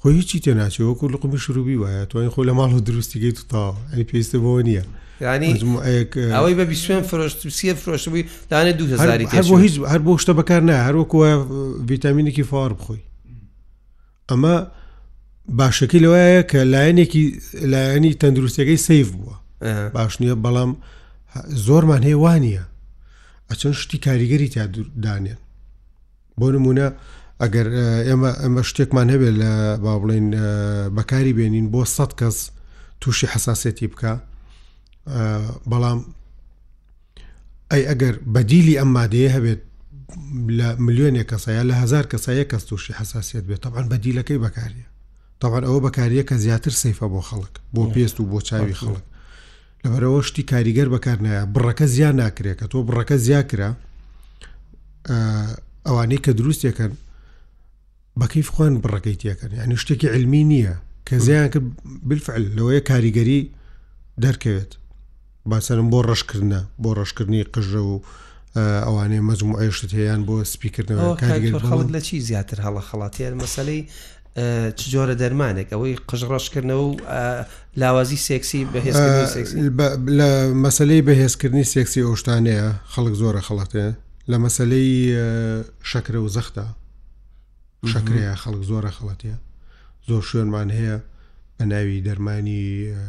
خۆی 0.00 0.14
هیچی 0.20 0.38
تێناچەوە 0.44 0.92
کو 0.98 1.04
لەقمی 1.12 1.36
شروعبی 1.44 1.76
وایە 1.82 2.04
توانین 2.10 2.30
خۆی 2.30 2.46
لە 2.48 2.52
ماڵ 2.58 2.70
و 2.74 2.80
دروستیگەی 2.88 3.32
توتا 3.38 3.62
ئەنی 3.92 3.98
پێویستە 4.10 4.34
بۆ 4.44 4.50
نییە 4.68 4.82
ینی 5.20 5.76
ئەوەی 6.36 6.56
بە 6.58 6.64
بیسێن 6.72 7.02
فرۆشتسیە 7.10 7.74
فرۆشتبووی 7.84 8.24
دانێ 8.52 8.72
دو 8.80 8.84
هزاری 8.94 9.24
بۆ 9.26 9.58
هیچ 9.64 9.74
هەر 9.92 9.98
بۆ 10.06 10.12
شتە 10.22 10.32
بەکار 10.40 10.62
نە 10.68 10.74
هەروەکوە 10.88 11.30
ڤیتامینێکی 11.88 12.42
فار 12.50 12.72
بخۆی 12.78 13.00
ئەمە 14.30 14.54
باشەکەی 15.58 16.02
لەوەیە 16.04 16.42
کە 16.50 16.56
لایەنێکی 16.72 17.24
لایەنی 17.72 18.14
تەندروستەکەی 18.20 18.76
سیف 18.86 19.06
بووە 19.18 19.36
باش 19.96 20.14
نییە 20.20 20.34
بەڵام 20.44 20.70
زۆرمان 21.66 22.02
هێوانە 22.08 22.64
ئەچۆن 23.50 23.72
شتی 23.72 23.98
کاریگەری 24.06 24.48
تا 24.54 24.66
دانێن 25.04 25.40
بۆ 26.40 26.46
نمونە 26.54 26.86
ئەگەر 27.42 27.66
ئێمە 28.08 28.30
ئەمە 28.42 28.62
شتێکمان 28.68 29.08
هەبێت 29.14 29.34
لە 29.42 29.50
با 29.84 29.92
بڵین 30.02 30.26
بەکاری 30.96 31.36
بێنین 31.38 31.66
بۆ 31.72 31.80
سەد 31.96 32.12
کەس 32.20 32.36
تووشی 33.00 33.26
حساسەتی 33.34 33.86
بکە 33.92 34.12
بەڵام 35.70 36.00
ئەی 37.72 37.82
ئەگەر 37.90 38.14
بەدیلی 38.34 38.78
ئەم 38.80 38.90
مادەیە 38.98 39.30
هەبێت 39.36 39.60
لە 40.58 40.68
ملیۆنێک 40.86 41.26
کەسەیە 41.32 41.62
لە 41.70 41.74
هزار 41.82 42.04
کەسایە 42.12 42.44
کەس 42.52 42.62
تووشی 42.70 42.92
حساسیت 43.00 43.44
بێت 43.48 43.60
تاوان 43.64 43.84
بەدیلەکەی 43.92 44.42
بەکاریە 44.44 44.88
تاوان 45.40 45.62
ئەوە 45.68 45.80
بەکاریە 45.86 46.22
کە 46.28 46.36
زیاتر 46.44 46.72
سیفە 46.82 47.06
بۆ 47.12 47.20
خەڵک 47.28 47.54
بۆ 47.74 47.82
پێست 47.94 48.16
و 48.20 48.28
بۆ 48.30 48.38
چاوی 48.48 48.74
خەڵک 48.80 49.02
لەبەرەوە 49.84 50.22
شتی 50.28 50.42
کاریگەر 50.52 50.88
بەکارنایە 50.88 51.44
بڕەکە 51.54 51.84
زیان 51.94 52.16
ناکرێت 52.20 52.56
کە 52.60 52.66
تۆ 52.72 52.76
بڕەکە 52.88 53.14
زیاکرا 53.26 53.70
ئەوانەی 55.86 56.18
کە 56.24 56.30
دروستێکەن 56.38 56.92
بەکەیف 58.20 58.48
خوان 58.54 58.78
بڕەکەی 58.82 59.16
تەکەن 59.22 59.50
ینی 59.52 59.76
شتێکی 59.82 60.08
علمی 60.16 60.42
نییە 60.50 60.74
کە 61.06 61.14
زیان 61.26 61.48
کە 61.54 61.60
بفعل 62.08 62.44
لەوەیە 62.56 62.80
کاریگەری 62.90 63.40
دەرکەوێت 64.24 64.72
باسەرم 65.50 65.88
بۆ 65.92 66.00
ڕشکردە 66.08 66.60
بۆ 66.82 66.90
ڕشکردنی 66.98 67.44
قژە 67.54 67.82
و 67.90 67.94
ئەوانەیە 68.86 69.22
مەزم 69.28 69.52
عیشت 69.60 69.92
هەیەیان 69.98 70.20
بۆ 70.28 70.36
سپیکردنەوە 70.54 71.14
کاریگەر 71.22 71.54
لە 71.94 72.00
چی 72.06 72.16
زیاتر 72.28 72.58
هەڵە 72.64 72.82
خڵاتیان 72.88 73.34
مەسلەی 73.42 73.82
چ 74.78 74.80
جۆرە 74.92 75.14
دەرمانێک 75.22 75.68
ئەوەی 75.72 75.98
قژڕۆشکردنەوە 76.10 76.84
و 76.90 76.94
لاوازی 77.80 78.16
سێکسی 78.26 78.62
بەهێز 78.72 78.94
لە 80.18 80.28
مەسلەی 80.64 81.00
بەهێزکردنی 81.08 81.64
سێکسی 81.72 82.06
ئۆشتانەیە 82.08 82.68
خەڵک 82.92 83.14
زۆرە 83.22 83.40
خەڵەتێ 83.48 83.86
لە 84.30 84.36
مەسلەی 84.44 84.90
شەکرە 85.90 86.20
و 86.22 86.28
زەختە 86.36 86.66
شەکرەیە 87.92 88.32
خەڵک 88.42 88.62
زۆرە 88.70 88.90
خەڵەتە 88.96 89.34
زۆر 90.08 90.22
شوێنمان 90.28 90.68
هەیە 90.78 90.96
بە 91.56 91.64
ناوی 91.72 92.04
دەرمانی 92.06 92.64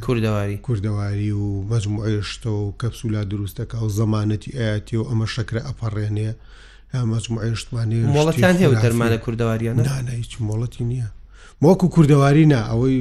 کوردەواری 0.05 0.57
کوردەواری 0.67 1.31
و 1.41 1.45
مەجموعێشتە 1.71 2.47
و 2.61 2.73
کەپسولا 2.81 3.21
دروستەکە 3.31 3.77
و 3.83 3.89
زەمانەتی 3.99 4.55
ئاەتی 4.59 4.97
و 4.97 5.03
ئەمە 5.09 5.27
شەکرە 5.35 5.61
ئەپەڕێنێ 5.67 6.31
مەجموعشتوانێ 7.11 8.01
مڵەتیان 8.15 8.55
هێو 8.61 8.73
دەرمانە 8.83 9.17
کوردەواریان 9.25 9.77
هیچ 10.09 10.31
مڵەتی 10.47 10.83
نییە 10.89 11.07
وەکو 11.61 11.87
کوردەواری 11.95 12.45
نا 12.45 12.61
ئەوەی 12.71 12.97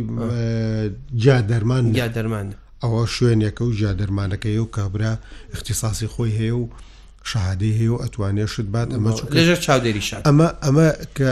جا 1.25 1.39
دەرمان 1.51 1.85
یا 2.01 2.09
دەرمان 2.17 2.47
ئەوە 2.83 3.03
شوێنێکە 3.15 3.63
و 3.63 3.73
جا 3.81 3.93
دەرمانەکەی 4.01 4.59
و 4.59 4.65
کابرا 4.77 5.13
اختصاسی 5.55 6.07
خۆی 6.15 6.35
هەیە 6.41 6.55
و 6.61 6.65
شەهادی 7.31 7.73
هەیە 7.79 7.91
و 7.95 7.99
ئەتوانێ 8.03 8.45
شت 8.53 8.67
بات 8.75 8.89
ئەمە 8.95 9.11
لەژر 9.39 9.59
چاودێریش 9.67 10.11
ئەمە 10.29 10.49
ئەمە 10.65 10.89
کە 11.17 11.31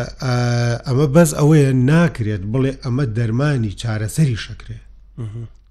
ئەمە 0.87 1.07
بەس 1.17 1.31
ئەوەیە 1.39 1.71
ناکرێت 1.91 2.43
بڵێ 2.53 2.73
ئەمە 2.85 3.05
دەرمانی 3.19 3.73
چارەسەری 3.83 4.39
شەکرێ 4.47 4.79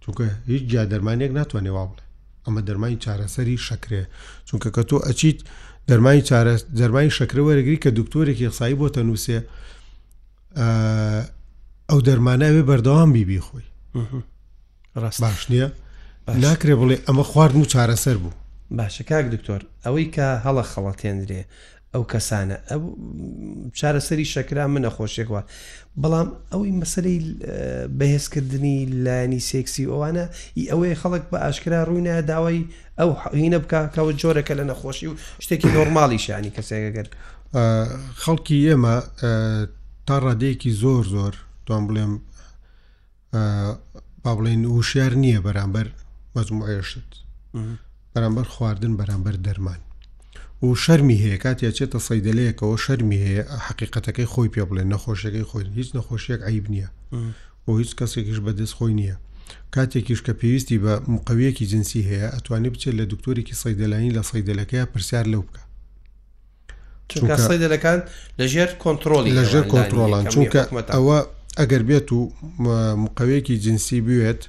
چونکە 0.03 0.23
هیچ 0.51 0.63
جا 0.73 0.83
دەرمانێک 0.91 1.31
ناتوانێ 1.39 1.71
وا 1.77 1.85
بڵێ 1.89 2.03
ئەمە 2.47 2.61
دەرمانی 2.67 2.97
چارەسەری 3.05 3.57
شەکرێ 3.67 4.03
چونکە 4.47 4.69
کە 4.75 4.81
تۆ 4.89 4.97
ئەچیت 5.07 5.39
دەرمای 5.87 6.21
چارە 6.21 6.55
جەرمای 6.79 7.09
شەکرە 7.17 7.39
وەرەگری 7.47 7.77
کە 7.83 7.89
دکتۆرێکی 7.99 8.47
قسایی 8.49 8.75
بۆ 8.79 8.87
تەنووسێ 8.95 9.37
ئەو 11.89 11.99
دەرمانەوێ 12.07 12.61
بەردەوام 12.69 13.11
بیبی 13.15 13.39
خۆی 13.45 13.63
ڕاست 15.01 15.19
باش 15.21 15.43
نییە 15.51 15.67
ناکرێ 16.43 16.73
بڵێ 16.79 16.97
ئەمە 17.07 17.23
خواردن 17.29 17.59
و 17.61 17.65
چارەسەر 17.73 18.17
بوو 18.21 18.33
باشە 18.77 19.03
کاک 19.09 19.25
دکتۆر 19.35 19.61
ئەوەی 19.85 20.07
کە 20.15 20.25
هەڵە 20.45 20.63
خەڵەتێنرێ 20.71 21.41
ئەو 21.93 22.03
کەسانە 22.13 22.57
ئەو 22.71 22.81
چارەسەری 23.77 24.27
شەکرا 24.33 24.65
من 24.73 24.81
نەخۆشێکەوە 24.87 25.41
بەڵام 26.01 26.27
ئەوی 26.51 26.71
مەسلەی 26.81 27.19
بەهێزکردنی 27.99 28.77
لانی 29.05 29.41
سێکسی 29.49 29.89
ئەوانە 29.91 30.25
ئەوەی 30.71 30.99
خەڵک 31.01 31.23
بە 31.31 31.37
ئاشکرا 31.43 31.79
ڕووینە 31.87 32.13
داوای 32.31 32.61
ئەو 32.99 33.09
حینە 33.39 33.59
بکەکەەوە 33.63 34.11
جۆرەکە 34.21 34.53
لە 34.59 34.65
نەخۆشی 34.71 35.07
و 35.09 35.13
شتێکی 35.43 35.69
نۆرماڵی 35.77 36.23
شانی 36.25 36.55
کەسێکەگەر 36.57 37.07
خەڵکی 38.23 38.57
ئێمە 38.67 38.95
تا 40.07 40.15
ڕادەیەکی 40.25 40.71
زۆر 40.81 41.03
زۆر 41.15 41.33
دوام 41.67 41.83
بڵێم 41.87 42.13
با 44.23 44.31
بڵێن 44.37 44.63
وشار 44.77 45.11
نییە 45.23 45.39
بەرامبەر 45.47 45.87
مەزم 46.35 46.57
عێشت 46.69 47.09
بەرامبەر 48.13 48.45
خواردن 48.53 48.93
بەرامبەر 48.99 49.35
دەرمان 49.45 49.81
و 50.63 50.75
شەرمی 50.75 51.15
هەیە 51.23 51.37
کاتیا 51.43 51.71
چێتە 51.77 51.99
سەیدلەیەکەوە 52.07 52.77
شەرمی 52.85 53.19
هەیە 53.25 53.43
حقیقەتەکەی 53.67 54.27
خۆی 54.33 54.49
پێ 54.53 54.63
بڵێ 54.69 54.83
نەخۆشیەکەی 54.93 55.45
خۆی 55.51 55.65
هیچ 55.77 55.89
نەخۆشیەک 55.95 56.41
عیب 56.47 56.65
نییە 56.73 56.89
بۆ 57.65 57.71
هیچ 57.81 57.91
کەسێکیش 57.99 58.39
بەدەست 58.45 58.73
خۆی 58.77 58.93
نییە 58.99 59.17
کاتێکیش 59.75 60.21
کە 60.25 60.33
پێویستی 60.41 60.77
بە 60.83 60.93
مقویەکی 61.13 61.65
جنسی 61.71 62.01
هەیە 62.09 62.27
ئەتوانێ 62.35 62.69
بچێت 62.73 62.95
لە 62.99 63.05
دکتۆرێکی 63.11 63.55
سەیدلانی 63.61 64.11
لە 64.17 64.21
سەیدلەکەی 64.29 64.85
پرسیار 64.93 65.25
لەو 65.33 65.41
بکە 65.47 65.61
سەیدلەکان 67.49 67.99
لەژێر 68.39 68.69
کۆنتترۆلی 68.83 69.31
لەژێر 69.39 69.63
کۆنتترۆڵان 69.71 70.23
چونکە 70.33 70.61
ئەوە 70.95 71.17
ئەگەر 71.59 71.81
بێت 71.89 72.07
و 72.17 72.19
مقویەکی 73.03 73.55
جنسی 73.65 73.99
بوێت 74.05 74.41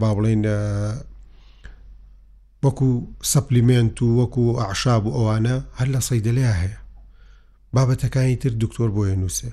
با 0.00 0.10
بڵین 0.16 0.42
وەکو 2.62 2.88
سەپلیمنت 3.32 4.02
و 4.02 4.06
وەکو 4.20 4.46
عشاب 4.70 5.06
و 5.06 5.10
ئەوانە 5.16 5.56
هەر 5.80 5.88
لە 5.94 6.00
سەیدلیا 6.08 6.52
هەیە 6.62 6.78
بابەتەکانی 7.76 8.36
تر 8.42 8.50
دکتۆر 8.64 8.88
بۆیە 8.96 9.16
نووسێ 9.22 9.50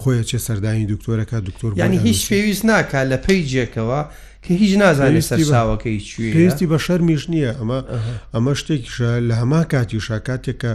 خۆیە 0.00 0.22
چێ 0.28 0.38
سەردانی 0.46 0.86
دکتۆرەکە 0.94 1.36
دکتۆر 1.48 1.70
ینی 1.78 1.98
هیچ 1.98 2.20
پێویست 2.30 2.64
ناکە 2.70 3.00
لە 3.12 3.16
پێیجێکەوە 3.26 4.00
کە 4.44 4.50
هیچ 4.62 4.76
نازانێت 4.82 5.24
سەرساوەکەی 5.30 6.00
چێ 6.08 6.24
پێویستی 6.36 6.66
بە 6.72 6.78
شەرمیش 6.86 7.22
نییە 7.32 7.52
ئەمە 7.58 7.80
ئەمە 8.34 8.52
شتێکیشە 8.60 9.10
لە 9.28 9.34
هەما 9.40 9.60
کاتی 9.72 9.98
شاکاتێکە 10.08 10.72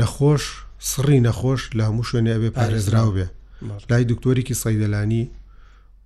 نەخۆش 0.00 0.42
سڕی 0.90 1.20
نەخۆش 1.26 1.62
لە 1.78 1.82
هەموو 1.88 2.08
شوێنێ 2.10 2.32
ئەبێ 2.34 2.50
پارێزراو 2.58 3.10
بێ 3.16 3.26
لای 3.90 4.04
دکتۆرێکی 4.12 4.54
سەیدەلانی 4.62 5.24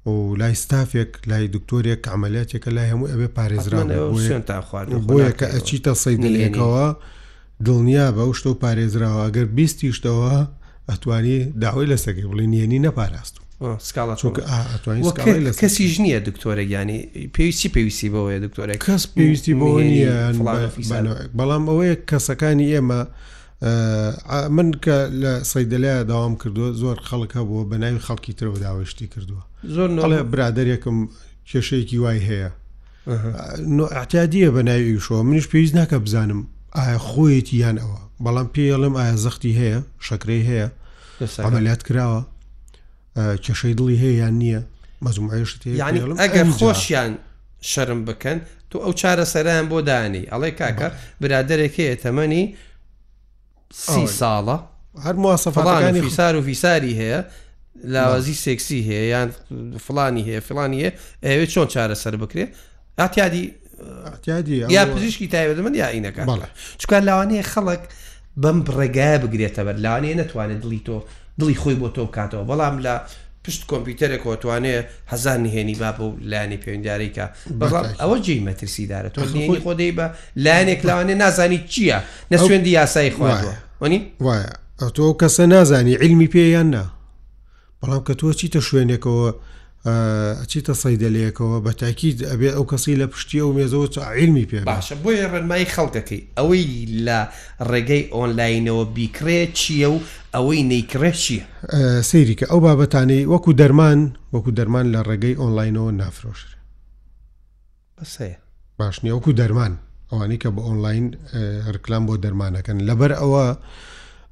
و 0.06 0.34
لای 0.36 0.54
ستافێک 0.54 1.08
لای 1.28 1.48
دکتۆرێک 1.48 1.98
ئەعملاتێکە 2.08 2.68
لای 2.70 2.88
هەموو 2.92 3.08
ئەبێ 3.12 3.28
پارێزران 3.36 3.88
بۆیە 5.08 5.30
کە 5.38 5.46
ئەچیتە 5.54 5.94
سەیدلێکەوە 6.04 6.86
دڵنیا 7.66 8.06
بە 8.16 8.22
شتۆ 8.38 8.50
پارێزراوە 8.64 9.22
ئەگەر 9.26 9.46
بیستیشتەوە 9.56 10.32
ئەتوانی 10.90 11.38
داوای 11.62 11.86
لە 11.92 11.96
سەگەی 12.04 12.26
بڵێ 12.30 12.46
نیێنی 12.52 12.80
نەپاراست 12.86 13.36
کەسی 15.62 15.84
ژنیە 15.94 16.18
دکتۆرە 16.28 16.64
ینی 16.72 17.00
پێویستی 17.34 17.68
پێویستی 17.74 18.08
بەوەیە 18.14 18.38
دکتۆرە 18.46 18.74
کەس 18.86 19.02
پێویستی 19.16 19.54
بۆ 19.60 19.68
نیە 19.92 20.20
بەڵام 21.38 21.64
ئەوەیە 21.70 21.96
کەسەکانی 22.10 22.66
ئێمە 22.74 23.00
من 24.56 24.68
کە 24.84 24.96
لە 25.22 25.32
سەیدلای 25.50 26.04
داوام 26.10 26.34
کردووە 26.40 26.68
زۆر 26.82 26.96
خەڵک 27.08 27.30
هەبووە 27.38 27.64
بە 27.70 27.76
ناوی 27.82 28.00
خەڵکی 28.06 28.32
ترەوە 28.38 28.58
داوەشتی 28.64 29.06
کردووە 29.14 29.42
زۆرڵێ 29.72 30.20
برادێکم 30.32 30.96
کێشەیەکی 31.48 31.96
وای 32.02 32.18
هەیە 32.28 32.50
ئاعتیادیە 33.94 34.50
بە 34.56 34.62
ناوی 34.68 35.00
شۆ 35.06 35.16
منیش 35.28 35.46
پێویست 35.52 35.74
ناکە 35.80 35.96
بزانم 36.06 36.40
ئایا 36.78 36.98
خۆیەتی 37.08 37.56
یان 37.64 37.76
ئەوە 37.82 38.00
بەڵام 38.24 38.48
پێڵم 38.54 38.94
ئایا 38.98 39.16
زەختی 39.24 39.52
هەیە 39.60 39.78
شەکرەی 40.06 40.42
هەیە 40.48 40.68
ئەمەلات 41.44 41.80
کراوە 41.88 42.20
کێشەی 43.44 43.74
دڵی 43.78 43.96
هەیە 44.02 44.14
یان 44.22 44.34
نییە 44.42 44.60
مەزمایشت 45.06 45.60
ینی 45.66 46.00
ئەگەر 46.22 46.46
خۆشیان 46.60 47.12
شەرم 47.72 48.00
بکەن 48.08 48.38
تو 48.70 48.76
ئەو 48.84 48.92
چارە 49.00 49.24
سەران 49.32 49.64
بۆ 49.70 49.78
دانی 49.88 50.24
ئەڵێ 50.32 50.50
کاکە 50.60 50.88
برادێک 51.20 51.74
هەیە 51.80 51.96
تەمەنی 52.04 52.44
سی 53.84 54.04
ساڵە 54.20 54.56
هەر 55.04 55.14
موواسەفەڵانی 55.22 56.00
فیسار 56.06 56.34
و 56.36 56.42
فیساری 56.48 56.92
هەیە 57.00 57.20
لاوازی 57.82 58.34
سێکسی 58.34 58.86
هەیە 58.86 59.06
یان 59.12 59.30
فلانی 59.84 60.24
هەیە 60.26 60.40
فلانی 60.40 60.80
هەیە 60.84 60.90
ئەوێ 61.24 61.46
چۆن 61.52 61.68
چارەسەر 61.72 62.14
بکرێت 62.16 62.48
ئاتیادی 62.98 64.56
یا 64.76 64.84
پزیشکی 64.94 65.28
تایبێت 65.28 65.58
من 65.60 65.74
یا 65.74 65.88
ئینەکە 65.94 66.22
چکار 66.78 67.00
لاوانەیە 67.08 67.44
خەڵک 67.52 67.82
بەم 68.42 68.58
ڕێگایە 68.78 69.18
بگرێتە 69.24 69.62
بەر 69.66 69.76
لاوانەیە 69.84 70.14
نەتوانێت 70.22 70.60
دڵی 70.64 70.80
تۆ 70.88 70.96
دڵی 71.40 71.54
خۆی 71.62 71.74
بۆ 71.82 71.88
تۆ 71.96 72.02
بکاتەوە 72.08 72.44
بەڵام 72.50 72.76
لە 72.86 72.94
پشت 73.44 73.62
کۆمپیوتەرێک 73.70 74.20
کۆتوانێ 74.24 74.74
هەزار 75.12 75.38
نهێنی 75.44 75.74
باپ 75.82 76.00
و 76.00 76.08
لایانی 76.30 76.58
پەیوەندیارێکە 76.62 77.26
بەڵام 77.60 77.86
ئەوە 78.00 78.16
جی 78.24 78.44
مەترسیدارە 78.48 79.08
تۆ 79.14 79.20
خۆدەی 79.64 79.92
بە 79.98 80.04
لایەنێک 80.44 80.80
لاوانێ 80.88 81.14
نازانی 81.22 81.60
چییە 81.72 81.98
نە 82.32 82.36
سوێندی 82.36 82.72
یاسایی 82.78 83.10
خوۆنی 83.78 84.00
وایە 84.26 84.50
ئەو 84.80 84.90
تۆ 84.96 85.04
کەسە 85.22 85.40
نازانی 85.46 85.94
علمی 85.94 86.28
پێیان 86.34 86.66
نا 86.74 86.84
بەڵام 87.84 88.02
کە 88.06 88.14
تۆ 88.20 88.32
چیتە 88.40 88.60
شوێنێکەوە 88.68 89.28
چیتە 90.50 90.74
سەیدەلەیەکەوە 90.82 91.56
بە 91.64 91.72
تاکیید 91.82 92.18
ئەبێ 92.30 92.48
ئەو 92.56 92.64
کەسی 92.70 92.96
لە 93.00 93.06
پشتی 93.12 93.38
ئەو 93.42 93.50
مێزەوە 93.56 93.98
عیلمی 94.16 94.46
پێ 94.50 94.60
باشە 94.70 94.94
بۆیە 95.02 95.26
ڕێنمای 95.32 95.66
خەڵکەکەی 95.74 96.22
ئەوەی 96.38 96.62
لە 97.06 97.18
ڕێگەی 97.70 98.02
ئۆنلاینەوە 98.16 98.84
بیکرێ 98.94 99.40
چییە 99.58 99.88
و 99.94 99.98
ئەوەی 100.34 100.62
نەیکرێ 100.70 101.10
چییە 101.22 101.44
سەیری 102.10 102.34
کە 102.40 102.46
ئەو 102.50 102.60
بابەتانی 102.66 103.20
وەکو 103.32 103.50
دەرمان 103.60 104.00
وەکو 104.34 104.50
دەرمان 104.58 104.86
لە 104.94 105.00
ڕێگەی 105.08 105.38
ئۆنلاینەوە 105.42 105.90
نافرۆشر 106.00 106.50
بەسەیە 107.98 108.36
باش 108.78 108.96
نیە 109.04 109.14
وەکو 109.16 109.32
دەرمان 109.40 109.72
ئەوانەی 110.10 110.38
کە 110.42 110.48
بە 110.56 110.60
ئۆنلاین 110.66 111.04
ڕکلام 111.74 112.04
بۆ 112.08 112.14
دەرمانەکەن 112.24 112.78
لەبەر 112.88 113.12
ئەوە 113.20 113.44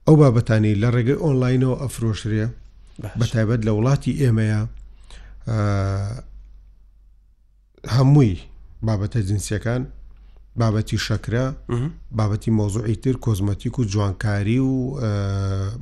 ئەو 0.07 0.17
بابەتانی 0.23 0.75
لە 0.83 0.89
ڕێگەی 0.95 1.19
ئۆنلاینەوە 1.25 1.77
ئەفرۆشرێ 1.83 2.45
بەتایبەت 3.01 3.61
لە 3.67 3.73
وڵاتی 3.77 4.13
ئێمەیە 4.23 4.61
هەمووی 7.95 8.35
بابەتە 8.87 9.19
جنسیەکان 9.29 9.83
بابەتی 10.61 10.99
شەکرە 11.07 11.47
بابەتی 12.19 12.51
مۆزوعی 12.61 12.97
تر 13.05 13.17
کۆزمەتیک 13.25 13.75
و 13.79 13.85
جوانکاری 13.93 14.59
و 14.61 14.73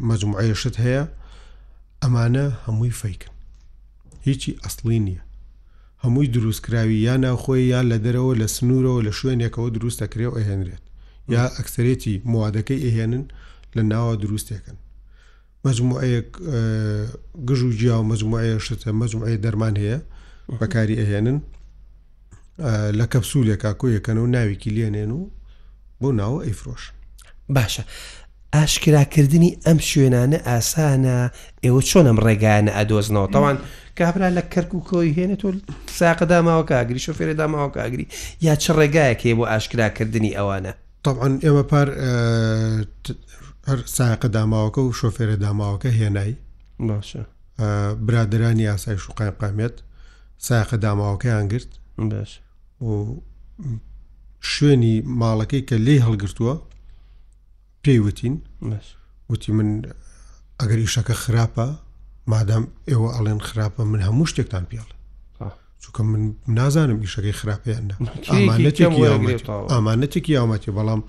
مەجموعەیەشت 0.09 0.76
هەیە 0.85 1.02
ئەمانە 2.02 2.47
هەمووی 2.67 2.90
فیکن 3.00 3.33
هیچی 4.26 4.57
ئەسلی 4.64 4.99
نییە 5.07 5.23
هەمووی 6.05 6.26
دروستکراوی 6.37 6.99
یا 7.07 7.17
ناوخۆی 7.25 7.69
یا 7.75 7.81
لە 7.90 7.99
دەرەوە 8.05 8.35
لە 8.43 8.47
سنوورەوە 8.55 9.02
لە 9.07 9.12
شوێنێکەوە 9.19 9.71
دروست 9.76 9.99
دەکرێ 10.02 10.26
و 10.29 10.37
ئەهێنرێت 10.38 10.85
یا 11.35 11.43
ئەکسەرێتی 11.57 12.23
موادەکەی 12.33 12.85
ئەهێنن 12.87 13.25
لە 13.76 13.83
ناوە 13.93 14.14
دروستێکن 14.23 14.76
مەزموعەیەک 15.67 16.26
گژ 17.49 17.61
و 17.62 17.73
جیا 17.79 17.97
و 18.02 18.09
مەزموعەیە 18.12 18.59
شتە 18.67 18.88
مەزموعەیە 19.00 19.38
دەرمان 19.45 19.75
هەیە 19.83 19.99
بەکاری 20.61 20.99
ئەهێنن 21.00 21.38
لە 22.99 23.07
کەپسولێکا 23.12 23.71
کۆیەکەن 23.81 24.17
و 24.21 24.26
ناویکی 24.26 24.71
لێنێن 24.76 25.11
و 25.19 25.31
بۆ 26.00 26.09
ناوە 26.21 26.40
ئەیفرۆش 26.47 26.83
باشە 27.57 27.83
ئاشکراکردنی 28.55 29.59
ئەم 29.67 29.79
شوێنانە 29.90 30.38
ئاسانە 30.49 31.17
ئێوە 31.64 31.81
چۆنم 31.90 32.19
ڕێگانە 32.25 32.73
ئەدۆزنەوە 32.79 33.33
تاوان 33.35 33.59
کابرا 33.99 34.29
لە 34.38 34.43
کەرک 34.52 34.75
و 34.75 34.81
کۆی 34.90 35.14
هێنێت 35.17 35.40
تۆ 35.43 35.49
ساقداماوە 36.00 36.64
کاگری 36.71 37.00
شوفێرەداماوە 37.07 37.71
کاگری 37.76 38.07
یا 38.47 38.55
چ 38.62 38.64
ڕێگایەک 38.79 39.21
هەیە 39.25 39.37
بۆ 39.38 39.45
ئاشکراکردنی 39.50 40.37
ئەوانە 40.38 40.73
طبعاً 41.07 41.29
ئێمە 41.45 41.62
پار 41.71 41.88
هەر 43.69 43.79
ساقە 43.97 44.29
داماوەکە 44.37 44.79
و 44.83 44.93
شۆفێرە 44.99 45.37
داماوەکە 45.45 45.88
هێنایی 45.99 46.37
باشە 46.88 47.23
برادرانی 48.07 48.62
یاسای 48.62 48.99
شوقای 49.05 49.33
قامێت 49.40 49.76
ساقە 50.47 50.75
داماوەکەیان 50.85 51.47
گرت 51.52 51.69
باش 52.11 52.33
و 52.87 52.90
شوێنی 54.55 54.95
ماڵەکەی 55.21 55.62
کە 55.69 55.76
لێ 55.87 55.97
هەڵگرتووە 56.07 56.55
پێیوتین 57.85 58.37
وتی 59.31 59.52
من 59.52 59.69
ئەگەری 60.62 60.93
شەکە 60.95 61.12
خراپە 61.23 61.67
مادام 62.33 62.64
ئێوە 62.90 63.11
ئەڵێن 63.17 63.38
خراپە 63.49 63.81
من 63.93 64.00
هەموو 64.09 64.26
شتێکتان 64.31 64.64
پیاڵە 64.71 64.95
چونکە 65.83 66.00
من 66.12 66.23
نازانم 66.59 67.00
ئیشەکەی 67.05 67.33
خراپیاندا 67.40 67.96
ئامانەتێکی 68.31 68.83
ئامانەتێکی 69.70 70.33
یامەتی 70.38 70.70
بەڵام 70.77 71.01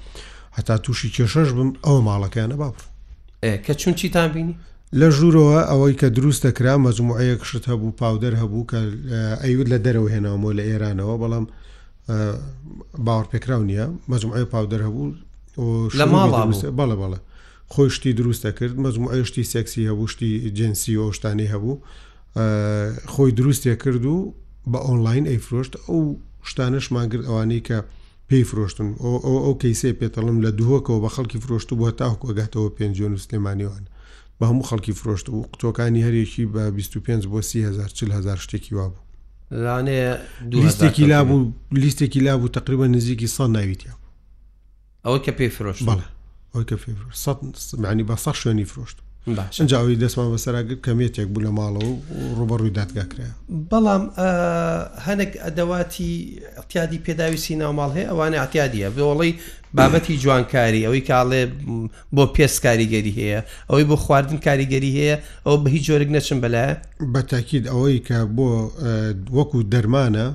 هەتا 0.57 0.75
تووشی 0.85 1.09
کێشەش 1.15 1.49
بم 1.57 1.69
ئەو 1.85 1.97
ماڵەکەیانە 2.09 2.55
باڕ 2.61 2.73
کە 3.65 3.73
چون 3.81 3.93
چیتان 3.99 4.27
بینی 4.35 4.55
لە 4.99 5.07
ژوورەوە 5.17 5.59
ئەوەی 5.69 5.93
کە 5.99 6.07
دروستە 6.17 6.49
کرا 6.57 6.73
مەزموعەیەک 6.87 7.41
شت 7.49 7.65
هەبوو 7.71 7.97
پاودەر 8.01 8.33
هەبوو 8.41 8.67
کە 8.71 8.79
ئەیود 9.43 9.67
لە 9.73 9.77
دەرەوە 9.85 10.09
هێناوەوە 10.13 10.51
لە 10.57 10.63
ئێرانەوە 10.69 11.15
بەڵام 11.21 11.45
باوەڕ 13.05 13.25
پێکرااو 13.31 13.63
نییە 13.69 13.87
مەزموعی 14.11 14.45
پاودەر 14.53 14.81
هەبوو 14.87 15.07
لە 15.99 16.05
ماڵ 16.13 16.29
بەڵە 16.79 16.95
بەڵە 17.01 17.19
خۆی 17.73 17.89
شتی 17.95 18.11
دروستە 18.19 18.49
کرد 18.57 18.75
مەزموعی 18.85 19.25
شتی 19.29 19.43
سێکسی 19.51 19.87
هەبوو 19.89 20.07
شتی 20.13 20.31
جنسی 20.57 20.95
و 21.01 21.11
شتانی 21.11 21.47
هەبوو 21.53 21.73
خۆی 23.13 23.31
دروستێ 23.39 23.73
کرد 23.83 24.05
و 24.05 24.33
بە 24.71 24.79
ئۆنلاین 24.87 25.25
ئەیفرۆشت 25.31 25.73
ئەو 25.89 25.99
شتانەشمان 26.49 27.07
کرد 27.11 27.25
ئەوانەی 27.29 27.61
کە 27.67 27.77
پێی 28.31 28.45
فرۆشتن 28.49 28.87
ئەو 29.45 29.53
کەیسێ 29.61 29.91
پێتەڵم 29.99 30.37
لە 30.45 30.49
دووەکەەوە 30.59 30.99
بە 31.03 31.09
خەڵکی 31.15 31.39
فرۆشت 31.43 31.69
بووە 31.77 31.91
تاکوگاتەوە 31.99 32.69
پێنجۆن 32.77 33.11
و 33.15 33.21
سلێمانیوان 33.25 33.83
بە 34.39 34.43
هەموو 34.49 34.67
خەڵکی 34.69 34.93
فرۆشت 34.99 35.27
و 35.29 35.35
قوتۆکانی 35.51 36.05
هەرێکی 36.07 36.43
بە 36.53 36.63
25 36.77 37.23
بۆ 37.31 37.39
30هزار 37.47 38.39
شتێکی 38.45 38.73
وا 38.77 38.87
بوو 38.91 39.01
لیستێکی 40.63 41.05
لا 41.11 41.21
بوو 41.27 41.51
لیستێکی 41.83 42.19
لا 42.25 42.33
بوو 42.37 42.47
تقریبا 42.55 42.87
نزیکی 42.87 43.27
سە 43.35 43.39
ناویتیا 43.55 43.93
ئەوە 45.05 45.19
کە 45.25 45.31
پێی 45.37 45.51
فرۆشت 45.57 45.81
بەڵێ 45.87 46.07
ئەوە 46.53 46.63
کە 46.69 46.75
پێ 46.81 46.91
معنی 47.83 48.03
بە 48.09 48.15
سە 48.23 48.31
شوێنی 48.41 48.65
فرۆشت 48.71 48.97
شنجاوی 49.51 49.95
دەستمان 50.03 50.29
بەسەراگر 50.37 50.75
کەمێتێک 50.85 51.27
بوو 51.33 51.43
لە 51.45 51.51
ماڵە 51.57 51.83
و 51.87 51.93
ڕوبەڕووی 52.37 52.73
دادگاکرێ 52.79 53.27
بەڵام 53.71 54.03
هەنێک 55.07 55.31
ئەدەواتی 55.45 56.11
احتیادی 56.59 56.99
پێداویستی 57.05 57.55
ناوماڵ 57.61 57.89
هەیە 57.97 58.07
ئەوانە 58.11 58.37
احتیادیە 58.43 58.87
بڵی 58.97 59.31
بابەتی 59.77 60.17
جوانکاری 60.23 60.81
ئەوەی 60.87 61.03
کاڵێ 61.09 61.41
بۆ 62.15 62.23
پێست 62.35 62.57
کاریگەری 62.65 63.13
هەیە 63.21 63.39
ئەوەی 63.69 63.85
بۆ 63.89 63.95
خواردن 64.05 64.37
کاریگەری 64.47 64.91
هەیە 64.99 65.15
ئەو 65.47 65.55
بە 65.63 65.67
هیچ 65.75 65.83
جۆرەك 65.89 66.09
نەچم 66.15 66.39
بەلایە 66.43 66.75
بەتاکیید 67.13 67.65
ئەوەی 67.71 67.97
کە 68.07 68.17
بۆ 68.37 68.49
وەکو 69.37 69.59
دەرمانە 69.73 70.27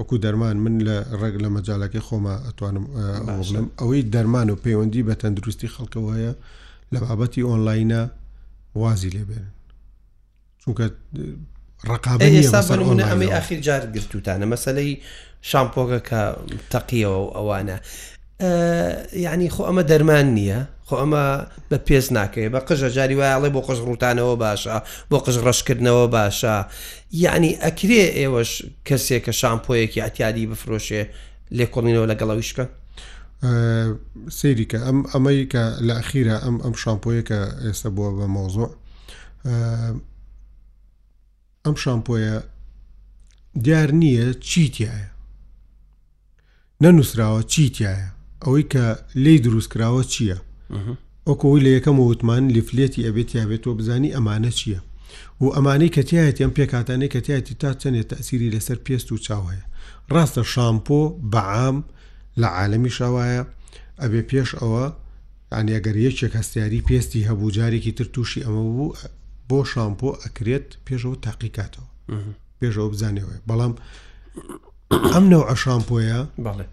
وەکو 0.00 0.16
دەرمان 0.24 0.56
من 0.64 0.74
لە 0.86 0.96
ڕێگ 1.20 1.36
لە 1.44 1.48
مەجاالەکەی 1.56 2.02
خۆمە 2.06 2.34
ئەتوانم 2.46 2.84
ئەوەی 3.80 4.02
دەرمان 4.14 4.48
و 4.50 4.60
پەیوەندی 4.64 5.06
بە 5.08 5.14
تەندروستی 5.22 5.68
خەڵکەوە 5.74 6.12
هەیە. 6.18 6.34
لە 6.94 6.98
بابەتی 7.00 7.42
ئۆنلاینە 7.48 8.00
وازی 8.74 9.10
لێبێن 9.14 9.46
چونکە 10.62 10.84
ڕقابەسانە 11.92 13.04
ئەمەی 13.10 13.30
ئاخیر 13.34 13.60
جار 13.66 13.82
گرتوتانە 13.94 14.46
مەسلەی 14.54 14.90
شامپۆگە 15.50 16.00
کە 16.08 16.20
تەقیەوە 16.72 17.22
ئەوانە 17.36 17.76
یعنی 19.24 19.46
خۆ 19.54 19.62
ئەمە 19.68 19.82
دەرمان 19.90 20.26
نییە 20.38 20.60
خۆ 20.88 20.94
ئەمە 21.02 21.24
بە 21.70 21.78
پێس 21.86 22.06
ناکەی 22.16 22.48
بە 22.54 22.60
قژە 22.68 22.88
جاری 22.96 23.16
وایڵێ 23.20 23.48
بۆ 23.54 23.60
قژ 23.68 23.78
ڕوتانەوە 23.88 24.34
باشە 24.44 24.76
بۆ 25.10 25.16
قژ 25.24 25.36
ڕشکردنەوە 25.46 26.06
باشە 26.16 26.54
یعنی 27.24 27.50
ئەکرێ 27.64 28.04
ئێوەش 28.18 28.52
کەسێک 28.88 29.22
کە 29.26 29.32
شامپۆیەکی 29.40 30.02
ئەتیادی 30.04 30.44
بفرۆشێ 30.52 31.02
لێکۆڵینەوە 31.58 32.06
لەگەڵەویشکە 32.10 32.64
سەیریکە 34.38 34.78
ئەم 34.86 34.98
ئەمەی 35.12 35.42
کە 35.52 35.62
لە 35.86 35.94
ئەخیرە 36.00 36.36
ئەم 36.44 36.56
ئەم 36.64 36.74
شامپۆیە 36.82 37.22
کە 37.28 37.38
ئێستا 37.64 37.88
بووە 37.96 38.10
بە 38.18 38.26
مۆزۆ 38.34 38.66
ئەم 41.64 41.76
شامپۆیە 41.82 42.36
دیار 43.64 43.90
نییە 44.00 44.26
چیتیایە 44.48 45.10
نەنووسراوە 46.82 47.40
چیتیایە 47.52 48.08
ئەوەی 48.44 48.64
کە 48.72 48.84
لی 49.24 49.36
دروستکراوە 49.44 50.02
چییە 50.12 50.38
ئۆکۆی 51.28 51.62
لە 51.66 51.70
یەکەم 51.76 51.96
وتمان 52.00 52.44
لیفلێتی 52.56 53.06
ئەبێت 53.06 53.30
یاابێتەوە 53.38 53.74
بزانی 53.78 54.14
ئەمانە 54.16 54.52
چییە 54.58 54.80
و 55.40 55.44
ئەمانەی 55.56 55.92
کە 55.94 56.02
تایەتی 56.10 56.42
ئەم 56.44 56.52
پێکاتانەی 56.58 57.12
کە 57.14 57.20
تایەتی 57.26 57.54
تا 57.62 57.70
چەندێت 57.80 58.08
تەسیری 58.12 58.52
لەسەر 58.54 58.78
پێست 58.86 59.08
و 59.12 59.16
چاوەیە 59.26 59.64
ڕاستە 60.12 60.42
شامپۆ 60.52 61.02
بەعام 61.32 61.76
و 61.82 61.84
لە 62.42 62.46
عالمی 62.56 62.90
شاوایە 62.98 63.42
ئەبێ 64.02 64.22
پێش 64.32 64.50
ئەوە 64.60 64.86
ئەنیەگەر 65.54 65.96
یەکێک 66.06 66.32
هەستیاری 66.40 66.84
پێستی 66.88 67.26
هەبوو 67.28 67.54
جارێکی 67.56 67.92
تر 67.98 68.04
تووشی 68.14 68.40
ئەمە 68.46 68.62
بوو 68.68 68.94
بۆ 69.48 69.58
شامپۆ 69.72 70.10
ئەکرێت 70.24 70.68
پێشەوە 70.86 71.16
تاقیکاتەوە 71.24 71.86
پێشەوە 72.60 72.88
بزانێەوە 72.92 73.34
بەڵام 73.48 73.72
ئەم 75.12 75.24
نەو 75.32 75.42
ئەشامپۆیە 75.50 76.20
بەڵێ 76.44 76.66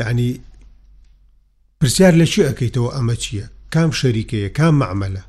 یعنی 0.00 0.28
پرسیار 1.80 2.14
لە 2.20 2.26
چی 2.32 2.46
ئەەکەیتەوە 2.48 2.90
ئەمە 2.96 3.14
چییە 3.22 3.46
کام 3.74 3.90
شەریکەیە 4.00 4.50
کام 4.58 4.74
معمەلە 4.82 5.22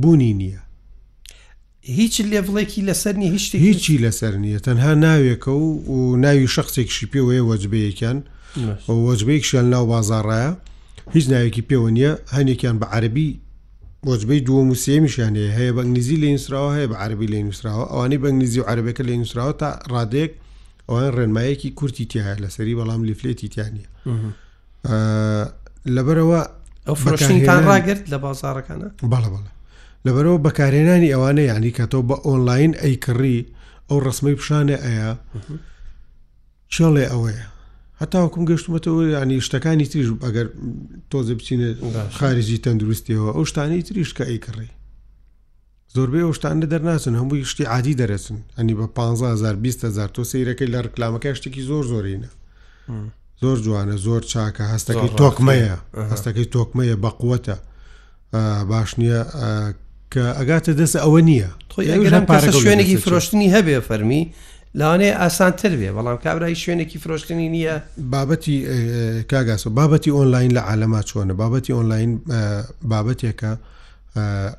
بوونی 0.00 0.32
نییە 0.40 0.60
هیچ 1.96 2.14
لێڤڵێکی 2.30 2.80
لەسەرنی 2.88 3.26
هیچی 3.34 3.56
هیچی 3.66 3.96
لەسەر 4.04 4.34
نیە 4.42 4.58
تەنها 4.66 4.92
ناوێکە 5.04 5.48
و 5.62 5.64
و 5.94 6.16
ناوی 6.24 6.46
شخصێکشی 6.54 7.06
پێوەیە 7.12 7.42
وەجبەیەکیان 7.50 8.18
وەجبەیەکشیان 9.08 9.66
ناو 9.74 9.84
بازارڕایە 9.92 10.50
هیچ 11.16 11.24
ناوێکی 11.34 11.62
پێوە 11.68 11.88
نیە 11.96 12.12
هەنێکیان 12.36 12.76
بە 12.80 12.86
عربی 12.96 13.28
وەجبەی 14.08 14.40
دووە 14.48 14.62
موسیێمیشانێ 14.70 15.46
هەیە 15.56 15.72
بەنگلیزی 15.76 16.16
لە 16.22 16.28
نووسراوە 16.34 16.70
هەیە 16.76 16.88
بە 16.92 16.96
عربی 17.04 17.26
لە 17.32 17.38
نووسراوە 17.46 17.84
ئەوانەی 17.92 18.18
بەنگلیزی 18.24 18.60
و 18.60 18.64
عربەکە 18.70 19.02
لە 19.08 19.14
نووسراوە 19.20 19.52
تا 19.60 19.68
ڕادێک 19.92 20.30
ئەوان 20.88 21.08
ڕێنمایەکی 21.16 21.68
کورتی 21.78 22.04
تیاە 22.12 22.34
لەسەری 22.42 22.74
بەڵام 22.80 23.00
لیفلێتی 23.08 23.48
تیانە 23.54 23.84
لەبەرەوە 25.96 26.40
ئەو 26.86 26.96
فرۆشتان 27.02 27.38
ڕاگرت 27.70 28.02
لە 28.12 28.16
بازارەکانە 28.24 28.88
بەڵە 29.12 29.28
بەڵە 29.34 29.50
لەبەرەوە 30.06 30.38
بەکارێنانی 30.46 31.12
ئەوانە 31.12 31.42
یانی 31.50 31.72
کە 31.76 31.84
تۆ 31.92 31.98
بە 32.08 32.16
ئۆنلاین 32.26 32.72
ئەیکڕی 32.82 33.38
ئەو 33.88 33.98
ڕسمەی 34.06 34.36
پیشانێ 34.40 34.76
ئەیە 34.84 35.10
چڵێ 36.72 37.04
ئەوەیە 37.12 37.44
هەتاوکم 38.00 38.42
گەشتمەتەوە 38.50 39.02
ینی 39.16 39.38
شتەکانی 39.46 39.86
تریژ 39.90 40.08
ئەگەر 40.26 40.46
تۆزە 41.10 41.34
بچینێت 41.38 41.76
خارجی 42.18 42.62
تەندروستیەوە 42.64 43.30
ئەو 43.36 43.44
شتانی 43.50 43.82
تریش 43.88 44.10
کە 44.16 44.24
ئەیکڕی 44.30 44.68
زۆربەی 45.94 46.24
ئەو 46.26 46.32
شتانە 46.38 46.66
دەرناچن 46.72 47.14
هەمووی 47.20 47.44
شتی 47.52 47.64
عادی 47.74 47.94
دەرەچن 48.00 48.38
ئەنی 48.58 48.74
بە 48.78 48.86
1500 48.98 50.14
تۆ 50.14 50.22
سیرەکەی 50.30 50.68
لە 50.72 50.80
ڕکلامەکە 50.86 51.30
شتێکی 51.38 51.62
زۆر 51.70 51.84
زۆرینە 51.92 52.30
زۆر 53.42 53.58
جوانە 53.64 53.96
زۆر 54.06 54.22
چاکە 54.32 54.64
هەستەکەی 54.72 55.10
تۆکمەیە 55.20 55.76
هەستەکەی 56.12 56.44
تۆکمەیە 56.54 56.96
بەقوتە 57.04 57.56
باش 58.70 58.90
نییە 59.00 59.22
کە 60.12 60.22
ئەگاتە 60.38 60.70
دەست 60.80 60.96
ئەوە 61.04 61.20
نییە 61.28 61.48
شوێنێکی 62.60 62.96
فرۆشتنی 63.04 63.48
هەبێ 63.56 63.76
فەرمی 63.88 64.22
لاانێ 64.78 65.10
ئاسانتر 65.20 65.72
بێ 65.80 65.90
بەڵام 65.96 66.18
کابرای 66.24 66.56
شوێنێکی 66.62 66.98
فرۆشتنی 67.04 67.48
نییە 67.54 67.74
بابەتی 68.12 68.56
کاگاس 69.30 69.62
و 69.66 69.70
بابەتی 69.78 70.10
ئۆنلاین 70.18 70.50
لە 70.58 70.62
عالەما 70.68 71.00
چۆنە 71.08 71.34
بابەتی 71.42 71.72
ئۆنلاین 71.78 72.10
بابەتێکە 72.92 73.52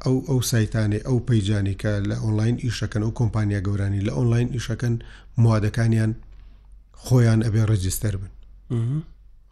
ئەو 0.05 0.15
ئەو 0.29 0.39
سایتانێ 0.51 0.99
ئەو 1.07 1.17
پەیجانانی 1.27 1.75
کە 1.81 1.91
لە 2.09 2.15
ئۆنلاین 2.23 2.55
ئیشەکەن 2.65 3.03
و 3.05 3.11
کۆمپانیا 3.19 3.59
گەورانی 3.67 4.01
لە 4.07 4.11
ئۆنلاین 4.17 4.47
ئیشەکەن 4.55 4.93
موادەکانیان 5.43 6.11
خۆیان 7.05 7.39
ئەبێ 7.45 7.61
ڕجیستەر 7.71 8.13
بن 8.21 8.29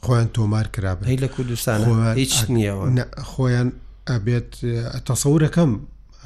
خۆیان 0.05 0.29
تۆمار 0.37 0.67
کرابن 0.75 1.05
لە 1.23 1.27
کوردستان 1.35 1.81
هیچ 2.21 2.33
نییەوە 2.55 2.85
خۆیان 3.33 3.69
ئەبێت 4.15 4.49
تەسەورەکەم 5.09 5.71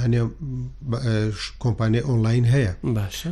هەنێ 0.02 0.22
کۆمپانیای 1.64 2.06
ئۆنلاین 2.10 2.46
هەیە 2.54 2.74
باشە 2.98 3.30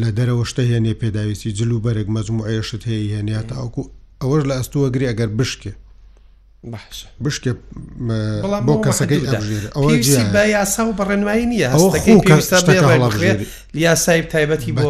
لە 0.00 0.08
دەرەوە 0.18 0.44
شتە 0.50 0.62
هێنێ 0.72 0.94
پێداویستی 1.02 1.54
جللو 1.58 1.76
بەرەك 1.84 2.08
مەزم 2.14 2.38
عێشت 2.48 2.82
هەیە 2.90 3.06
هێنیات 3.16 3.48
ئەوکو 3.58 3.82
ئەوەش 4.22 4.42
لە 4.48 4.54
ئەستووە 4.58 4.88
گری 4.94 5.06
ئەگەر 5.10 5.30
بشکێ 5.38 5.72
بشکێ 7.24 7.52
بۆ 8.66 8.74
کەسەکەی 8.86 9.20
بە 10.36 10.42
یاسا 10.56 10.82
و 10.88 10.92
بەڕێنمایی 10.98 11.46
نییە 11.50 11.70
یاسای 13.86 14.22
تایبەتی 14.32 14.72
بۆ 14.78 14.88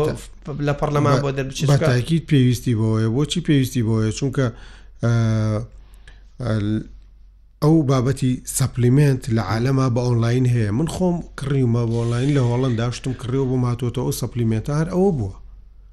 لە 0.66 0.72
پەرلەمان 0.80 1.16
بۆ 1.24 1.28
دەرچێت 1.38 1.68
بەتاکیت 1.70 2.24
پێویستی 2.32 2.74
بۆیە 2.80 3.08
بۆچی 3.16 3.40
پێویستی 3.46 3.82
بۆیە 3.88 4.10
چونکە 4.18 4.46
ئەو 7.64 7.76
بابەتی 7.90 8.32
سەپلیمنت 8.56 9.22
لە 9.36 9.42
عالەما 9.50 9.86
بە 9.94 10.00
ئۆنلاین 10.06 10.46
هەیە 10.54 10.70
من 10.78 10.88
خۆم 10.94 11.16
کڕیمە 11.38 11.82
بۆ 11.88 11.94
ئۆنلاین 12.00 12.30
لە 12.36 12.42
هۆڵند 12.48 12.76
داشتم 12.82 13.12
کڕێەوە 13.20 13.46
بۆ 13.50 13.56
ماتۆتە 13.64 14.00
ئەو 14.04 14.12
سەپلیمنتار 14.20 14.86
ئەوە 14.92 15.10
بووە 15.18 15.34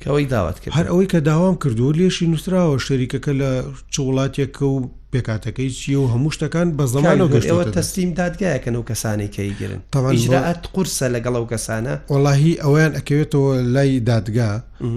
کەەوەی 0.03 0.25
داوات 0.35 0.57
کرد 0.59 0.73
هەر 0.73 0.87
ئەوەی 0.91 1.07
کە 1.13 1.19
داوام 1.29 1.55
کردو 1.63 1.91
لێشی 1.93 2.25
نووسراوە 2.31 2.79
شەریکەکە 2.87 3.31
لە 3.41 3.51
چ 3.93 3.95
وڵاتێکە 4.07 4.63
و 4.73 4.79
پێکاتەکەی 5.13 5.69
چیە 5.79 5.97
و 5.99 6.07
هەموو 6.13 6.31
شتەکان 6.35 6.67
بە 6.77 6.83
زمانەوە 6.93 7.27
گەشتەوە 7.35 7.65
تەستیم 7.77 8.11
دادگایەکەن 8.21 8.75
و 8.79 8.83
کەسانی 8.89 9.27
کەی 9.35 9.51
گرن 9.59 9.79
تەواجرات 9.95 10.61
قورسە 10.75 11.05
لەگەڵ 11.15 11.33
ئەو 11.39 11.45
کەسانە 11.53 11.93
وڵاهی 12.13 12.53
ئەویان 12.63 12.93
ئەکەوێتەوە 12.97 13.53
لای 13.75 13.99
دادگا 14.09 14.51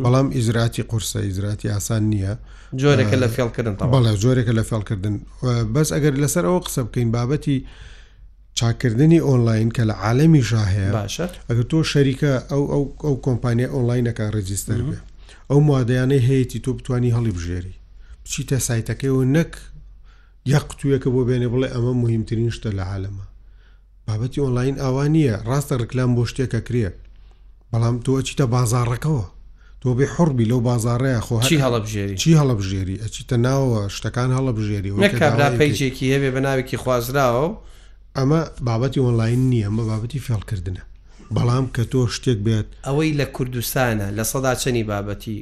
بەڵام 0.04 0.28
ئیزراتی 0.36 0.82
قورسە 0.90 1.16
ئیزراتی 1.28 1.68
ئاسان 1.74 2.02
نییە 2.12 2.34
جۆرێکە 2.82 3.16
لە 3.22 3.28
فێڵکردن 3.36 3.74
بەڵە 3.94 4.12
جۆرێکە 4.22 4.52
لە 4.58 4.62
فێڵکردن 4.70 5.14
بەس 5.74 5.88
ئەگەر 5.94 6.14
لەسەر 6.22 6.44
ئەوە 6.48 6.60
قسە 6.66 6.80
بکەین 6.86 7.10
بابەتی 7.16 7.58
چاکردنی 8.54 9.20
ئۆنلاین 9.20 9.70
کە 9.76 9.82
لە 9.90 9.94
عاالمی 10.04 10.42
ژاهەیە 10.50 10.90
باشە 10.98 11.26
ئەگەر 11.48 11.66
تۆ 11.70 11.78
شەریکە 11.92 12.32
ئەو 12.50 12.64
ئەو 12.72 12.84
ئەو 13.04 13.14
کۆمپانیا 13.26 13.68
ئۆنلاینەکە 13.74 14.24
ڕێجیستەر 14.34 14.80
بێ 14.88 14.98
ئەو 15.50 15.60
مادەیانەی 15.70 16.24
هەیەی 16.28 16.60
تۆ 16.64 16.70
بتانی 16.78 17.14
هەڵی 17.16 17.32
بژێری 17.36 17.74
بچیتە 18.24 18.58
سایتەکەیەوە 18.68 19.24
نەک 19.36 19.52
یا 20.52 20.58
قوتوویەکە 20.66 21.08
بۆ 21.14 21.20
بێنێ 21.28 21.48
بڵێ 21.52 21.68
ئەمە 21.74 21.92
مهمترین 22.04 22.50
شتە 22.56 22.70
لە 22.78 22.82
عاالەمە 22.90 23.24
بابەتی 24.06 24.40
ئۆنلاین 24.44 24.76
ئاوا 24.82 25.06
نییە 25.14 25.36
ڕاستە 25.48 25.74
ڕکلام 25.82 26.10
بۆ 26.16 26.24
شتێکە 26.30 26.60
کرێ 26.66 26.90
بەڵام 27.70 27.96
تۆ 28.04 28.10
چیتە 28.26 28.44
بازارڕەکەەوە 28.54 29.26
تۆ 29.80 29.88
بێ 29.98 30.06
حڕبی 30.14 30.46
لەو 30.50 30.60
بازارڕەیە 30.68 31.20
خۆ 31.26 31.36
چی 31.50 31.56
هەڵبژێری 31.64 32.16
چی 32.22 32.30
هەڵبژێری 32.40 33.00
ئەچیتە 33.02 33.36
ناوە 33.46 33.80
شتەکان 33.96 34.30
هەڵبژێری 34.36 34.92
پیجێکی 35.60 36.06
هەبێ 36.14 36.30
بە 36.34 36.40
ناوێکی 36.46 36.76
خوازراوە 36.82 37.48
ئەمە 38.18 38.40
بابەتی 38.68 39.00
ئۆنلاین 39.04 39.40
نییە 39.50 39.64
ئەمە 39.68 39.84
بابەتی 39.90 40.24
فێڵکردنە 40.26 40.82
بەڵام 41.36 41.64
کە 41.74 41.82
تۆ 41.92 42.00
شتێک 42.14 42.38
بێت 42.46 42.68
ئەوەی 42.88 43.10
لە 43.20 43.26
کوردستانە 43.36 44.08
لە 44.16 44.24
سەدا 44.32 44.52
چەنی 44.62 44.84
بابەتی 44.92 45.38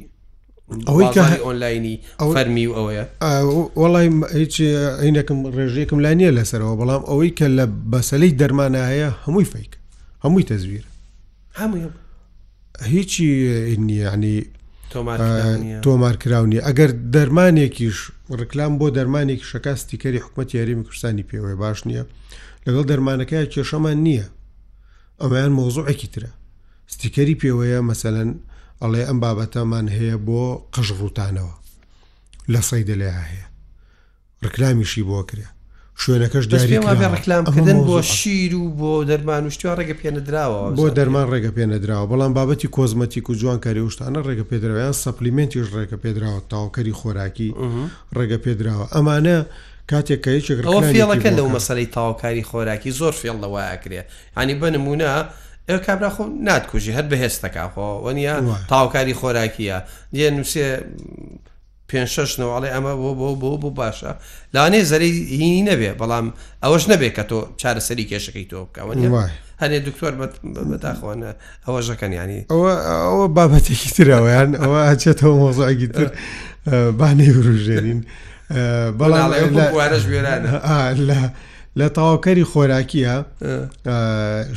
ئەوەی 0.89 1.07
کە 1.15 1.23
ئۆنلاینی 1.47 1.95
فەرمی 2.35 2.65
و 2.69 2.73
ئەوەیە 2.77 3.05
وڵی 3.81 4.07
هیچ 4.41 4.55
عینەکەم 5.03 5.37
ڕێژەیەکم 5.57 5.99
لا 6.05 6.11
نییە 6.19 6.31
لەسەرەوە 6.37 6.75
بەڵام 6.81 7.01
ئەوەی 7.09 7.31
کە 7.39 7.47
لە 7.57 7.65
بەسەلەی 7.91 8.31
دەرمانە 8.41 8.81
هەیە 8.91 9.09
هەمووی 9.25 9.45
فیک 9.53 9.71
هەمووی 10.23 10.47
تەزویر 10.51 10.85
هەموو 11.59 11.89
هیچی 12.93 13.27
ینی 13.73 14.37
تۆمارکراونی 15.85 16.61
ئەگەر 16.67 16.89
دەرمانێکیش 17.15 17.97
ڕکلام 18.39 18.73
بۆ 18.79 18.87
دەرمانێکی 18.97 19.47
شکستی 19.53 19.97
کەری 20.03 20.23
حکوومەت 20.23 20.49
یاریمی 20.55 20.83
کوردستانی 20.87 21.27
پێوەی 21.29 21.57
باش 21.61 21.79
نییە 21.87 22.03
لەگەڵ 22.65 22.83
دەرمانەکەی 22.91 23.45
کێشەمان 23.53 23.97
نییە 24.05 24.27
ئەمایان 25.21 25.51
مۆزوعێکی 25.57 26.07
ترە 26.13 26.29
ستیکەری 26.91 27.39
پێوەیە 27.41 27.79
مەسەەن 27.89 28.29
ئەڵێ 28.81 29.03
ئەم 29.07 29.17
بابەتەمان 29.23 29.87
هەیە 29.95 30.17
بۆ 30.27 30.41
قەش 30.73 30.89
ڕوتانەوە 30.99 31.55
لە 32.53 32.61
سەی 32.69 32.83
دەلێ 32.89 33.09
هەیە 33.29 33.45
ڕکلامیشی 34.45 35.07
بۆ 35.09 35.19
کرێ 35.29 35.47
شوێنەکەش 36.01 36.45
ڕکلامکردن 37.15 37.79
بۆ 37.87 37.97
شیر 38.15 38.51
و 38.55 38.63
بۆ 38.79 38.93
دەرمان 39.09 39.43
وشتیان 39.47 39.75
ڕێگە 39.79 39.95
پێنەدراوە 40.01 40.61
بۆ 40.79 40.85
دەرمان 40.97 41.27
ڕێگە 41.31 41.51
پێنەدراوە 41.57 42.07
بەڵام 42.11 42.31
بابەتی 42.37 42.67
کۆزمەتیک 42.75 43.25
و 43.29 43.33
جوان 43.39 43.59
کاری 43.65 43.89
شتانە 43.93 44.19
ڕێگە 44.27 44.45
پێدراویان 44.49 44.93
سەپلیمنتیش 45.03 45.67
ڕێگە 45.75 45.97
پێدراوە 46.03 46.39
تاوکەری 46.51 46.95
خۆراکی 46.99 47.49
ڕێگە 48.15 48.37
پێدراوە 48.43 48.85
ئەمانە 48.93 49.39
کاتێک 49.91 50.19
کەەوە 50.25 50.81
فێڵەکە 50.93 51.29
لەو 51.37 51.47
مەسەی 51.55 51.87
تاواکاری 51.95 52.43
خۆراکی 52.49 52.91
زۆر 52.99 53.13
فێڵ 53.21 53.37
لەوەکرێ 53.43 54.01
ینی 54.41 54.53
بنممونە 54.61 55.11
ئێ 55.69 55.75
کابرا 55.85 56.09
خۆ 56.15 56.23
ناتکوژی 56.49 56.91
هەر 56.97 57.05
بەهێستەکە 57.11 57.63
خۆ 57.73 57.85
وەنیە 58.05 58.33
تاواکاری 58.71 59.13
خۆراکیە 59.21 59.77
دیێ 60.13 60.29
نووسێ 60.37 60.67
پێ 61.89 61.99
شەشنەوەڵێ 62.15 62.69
ئەمە 62.75 62.93
بۆ 63.01 63.09
بۆ 63.19 63.29
بۆ 63.41 63.49
بۆ 63.61 63.69
باشە 63.81 64.11
لاانێ 64.55 64.81
زەری 64.91 65.11
هینی 65.39 65.63
نەبێ 65.69 65.91
بەڵام 65.99 66.25
ئەوەش 66.63 66.83
نەبێت 66.91 67.13
کە 67.17 67.23
تۆ 67.29 67.37
چارەسەری 67.61 68.05
کێشەکەی 68.11 68.45
تۆ 68.51 68.57
بکەون 68.67 68.97
هەنێ 69.61 69.79
دکتۆر 69.87 70.13
بەداخۆنە 70.71 71.31
ئەوە 71.65 71.79
ژەکەنیانی 71.87 72.41
ئەوە 72.53 72.71
ئەوە 73.09 73.25
بابەتێکی 73.35 73.89
ترراوەیان 73.95 74.49
ئەوە 74.61 74.79
هەچێتەوە 74.89 75.33
مۆزاگی 75.41 75.87
تر 75.95 76.07
بانەی 76.99 77.31
وروژێنین. 77.37 78.01
بەڵام 78.99 79.29
لە 81.79 81.87
تاواکەری 81.95 82.43
خۆراکیە 82.51 83.13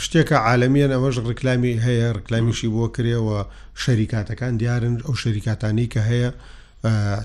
شتێکە 0.05 0.37
عاالمیان 0.47 0.91
ئەوەش 0.95 1.17
ڕکلامی 1.29 1.81
هەیە 1.87 2.09
ڕکلامیشی 2.19 2.69
بۆ 2.75 2.85
کرێەوە 2.97 3.37
شەریکاتەکان 3.83 4.53
دیارن 4.63 4.97
ئەو 5.07 5.15
شەریکاتانی 5.23 5.87
کە 5.93 6.01
هەیە 6.11 6.31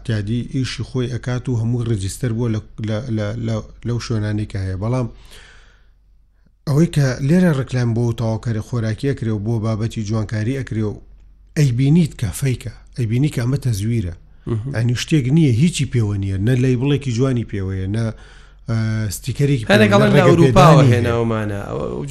تیادی 0.05 0.49
ئیشی 0.55 0.84
خۆی 0.89 1.12
ئەکات 1.13 1.49
و 1.49 1.60
هەموو 1.62 1.84
ڕجیستەر 1.89 2.32
بووە 2.38 2.49
لەو 3.88 3.99
شوێنانێکە 4.05 4.60
هەیە 4.65 4.77
بەڵام 4.84 5.08
ئەوەی 6.67 6.88
کە 6.95 7.08
لێرە 7.27 7.51
ڕکلام 7.60 7.89
بۆ 7.95 8.05
تاواکەری 8.21 8.65
خۆراکیە 8.67 9.13
کرێ 9.19 9.32
و 9.38 9.43
بۆ 9.47 9.55
بابەتی 9.65 10.01
جوانکاری 10.10 10.60
ئەکرێ 10.60 10.84
و 10.91 10.95
ئەیبینیت 11.60 12.12
کە 12.21 12.29
فەیکە 12.39 12.73
ئەیبینی 12.97 13.29
کە 13.34 13.39
ئەمە 13.43 13.58
تەزویرە 13.65 14.15
ئەنی 14.73 14.95
شتێک 15.03 15.25
نییە 15.35 15.53
هیچی 15.62 15.85
پێوە 15.93 16.15
نیە 16.23 16.38
نە 16.47 16.53
لەی 16.63 16.75
بڵێکی 16.81 17.12
جوانی 17.17 17.45
پێوەیە 17.51 17.85
نە 17.95 18.03
ستیکەرێکی 19.15 19.65
ئەوروپاوە 20.23 20.83
هێناومانە 20.93 21.59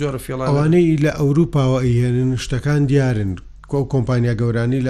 جۆر 0.00 0.16
فڵانەی 0.24 0.96
لە 1.04 1.12
ئەوروپاوە 1.20 1.78
هێنن 1.98 2.30
شتەکان 2.44 2.82
دیارن 2.90 3.30
کۆ 3.70 3.78
کۆمپانیا 3.92 4.34
گەورانی 4.40 4.80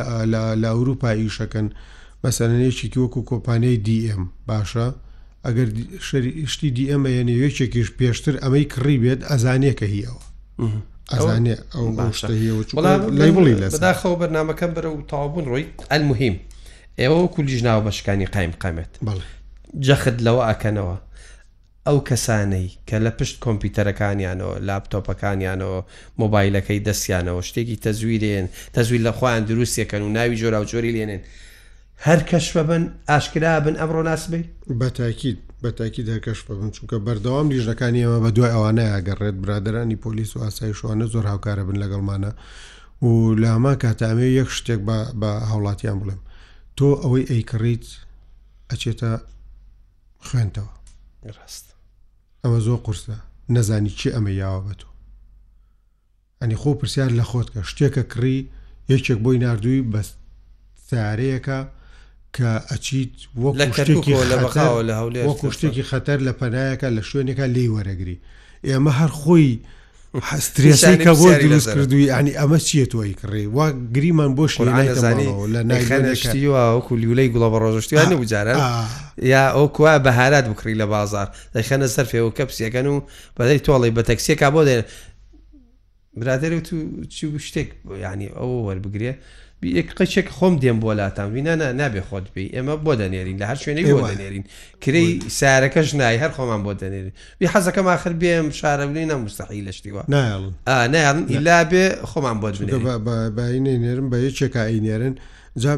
لە 0.62 0.68
ئەوروپا 0.72 1.10
ئیشەکەن 1.20 1.66
مەسەرەیەکی 2.24 2.98
وەکو 3.02 3.20
کۆمپانیای 3.30 3.78
دیM 3.86 4.22
باشە 4.48 4.86
ئەگەر 5.46 5.68
شتی 6.52 6.70
دیMە 6.76 7.10
یەنێوێکێکیش 7.18 7.88
پێشتر 7.98 8.34
ئەمەی 8.42 8.64
کڕی 8.72 8.98
بێت 9.02 9.20
ئەزانێکە 9.30 9.86
هیەوە 9.94 10.20
ئەزانێ 11.14 11.54
ئەو 11.74 11.84
باشتە 11.98 12.32
هیەوە 12.42 12.60
لای 13.20 13.32
بڵی 13.36 13.54
لەداخەوە 13.62 14.16
بەرنمەکەم 14.20 14.70
بەرە 14.76 14.88
و 14.94 15.00
تاوابوون 15.10 15.46
ڕۆی 15.50 15.66
ئەلمهیم 15.92 16.36
ئێوە 17.00 17.28
کولیژ 17.34 17.60
ناو 17.68 17.80
بەشکانی 17.88 18.26
قایم 18.34 18.52
قامێت 18.62 18.92
جەخت 19.86 20.16
لەوە 20.26 20.42
ئەکەنەوە 20.50 20.96
ئەو 21.86 21.98
کەسانەی 22.08 22.68
کە 22.88 22.96
لە 23.04 23.10
پشت 23.18 23.36
کۆمپیوتەرەکانیانەوە 23.44 24.54
لاپتۆپەکانیانەوە 24.68 25.78
مۆبایلەکەی 26.20 26.84
دەستیانەوە 26.86 27.40
شتێکی 27.48 27.76
تەزویرێن 27.86 28.46
تەزویل 28.76 29.02
لە 29.08 29.12
خۆیان 29.18 29.44
دروستێکەن 29.50 30.00
و 30.02 30.08
ناوی 30.16 30.36
جۆرا 30.40 30.58
و 30.60 30.64
جۆری 30.70 30.94
لێنێن 30.96 31.22
هەر 32.06 32.20
کەش 32.30 32.46
بن 32.68 32.82
ئاشکرا 33.10 33.54
بن 33.64 33.74
ئەمڕۆ 33.80 34.02
ناسبی 34.10 34.42
بەتاکیید 34.80 35.38
بەتاکی 35.62 36.02
دەکەش 36.10 36.40
بن 36.48 36.70
چونکە 36.76 36.96
بەردەوام 37.06 37.46
لیژەکانی 37.54 38.04
ئەوە 38.06 38.18
بە 38.24 38.30
دوای 38.36 38.54
ئەوانەیە 38.54 39.00
گەڕێت 39.08 39.36
برادرانی 39.42 40.00
پۆلیس 40.04 40.30
و 40.36 40.42
ئاسایی 40.44 40.74
شوانە 40.80 41.06
زۆر 41.14 41.24
هاوکارە 41.30 41.64
بن 41.68 41.76
لەگەڵمانە 41.82 42.32
و 43.04 43.10
لە 43.42 43.48
هەما 43.54 43.74
کاتامێ 43.82 44.28
یەک 44.40 44.48
شتێک 44.58 44.80
بە 45.20 45.26
هاوڵاتیان 45.50 45.98
بڵێم 46.02 46.20
تۆ 46.78 46.86
ئەوەی 47.02 47.26
ئەیکڕیت 47.30 47.86
ئەچێتە 48.70 49.12
خوێنتەوە 50.26 50.72
ڕاست 51.36 51.66
ئەمە 52.42 52.60
زۆر 52.66 52.78
قرسە 52.86 53.16
نەزانی 53.54 53.92
چی 53.98 54.08
ئەمە 54.14 54.32
یاوە 54.42 54.60
بە 54.66 54.74
تۆ 54.80 54.88
ئەنی 56.40 56.56
خۆ 56.60 56.70
پرسیار 56.80 57.10
لە 57.20 57.24
خۆت 57.30 57.48
کە 57.54 57.60
شتێکە 57.70 58.02
کڕی 58.12 58.38
یەکێک 58.92 59.18
بۆی 59.24 59.38
نردووی 59.44 59.82
بە 59.92 60.00
سارەیەەکە 60.88 61.60
کە 62.36 62.50
ئەچیت 62.70 63.14
وەکو 63.42 65.40
شتێکی 65.56 65.84
خەتەر 65.90 66.18
لە 66.26 66.32
پەنایەکە 66.40 66.88
لە 66.96 67.02
شوێنێکە 67.08 67.44
لی 67.54 67.72
وەرەگری 67.74 68.16
ئێمە 68.68 68.92
هەر 69.00 69.10
خۆی 69.22 69.52
حستریسی 70.14 70.96
کە 71.04 71.08
بۆ 71.20 71.28
دروست 71.44 71.68
کردووی 71.74 72.08
ئەنی 72.14 72.32
ئەمە 72.40 72.58
چیە 72.66 72.86
تۆی 72.92 73.14
کڕێ 73.20 73.44
وا 73.52 73.70
گریمان 73.96 74.32
بۆ 74.36 74.48
شزانانی 74.48 75.28
لە 75.54 75.60
نایخەشتیوە 75.68 76.62
وەکو 76.76 76.96
لیولەی 76.96 77.28
گوڵە 77.32 77.48
بە 77.52 77.58
ڕۆژشتیوانی 77.64 78.16
بجارە 78.24 78.54
یا 79.32 79.42
ئەو 79.54 79.66
کووا 79.76 79.98
بەهارات 80.06 80.44
بکڕی 80.50 80.74
لە 80.82 80.86
بازار 80.94 81.26
دەخەنە 81.54 81.86
سەر 81.94 82.06
فێوە 82.12 82.30
کەپسیەکەن 82.38 82.86
و 82.86 82.96
بەدەی 83.36 83.58
تۆڵی 83.66 83.90
بە 83.96 84.02
تەکسیەکە 84.08 84.48
بۆ 84.54 84.60
دێن 84.68 84.82
برادێ 86.20 86.48
و 86.56 86.60
تو 86.68 86.76
چی 87.14 87.38
شتێک 87.46 87.68
ینی 88.04 88.28
ئەو 88.36 88.50
وەربگرێ 88.66 89.12
قچێک 89.96 90.28
خۆم 90.38 90.54
دێم 90.62 90.78
بۆ 90.82 90.92
لاتان 90.98 91.28
وینە 91.34 91.54
نابێ 91.80 92.02
خۆت 92.08 92.26
بی 92.34 92.46
ئێمە 92.54 92.74
بۆ 92.84 92.92
دەنێرین 93.00 93.36
لە 93.42 93.46
هەر 93.50 93.56
شوێنەی 93.62 93.84
بۆ 93.94 94.00
دەنێرین 94.10 94.44
کری 94.82 95.06
سارەکەش 95.38 95.88
نای 95.98 96.16
هەر 96.22 96.32
خۆمان 96.36 96.62
بۆ 96.66 96.72
دەنێرین 96.80 97.12
بی 97.40 97.46
حەزەکەم 97.52 97.86
آخر 97.96 98.12
بێم 98.22 98.46
شارەبلی 98.58 99.04
نە 99.10 99.14
مستەقی 99.26 99.62
لەشتیوە 99.66 100.02
نیان 100.94 101.18
ئیلا 101.32 101.58
بێ 101.70 101.84
خۆمان 102.10 102.38
بۆ 102.42 102.48
باینێنێرم 103.36 104.06
بە 104.12 104.16
یەکێکائینێرن 104.26 105.14
جا 105.62 105.72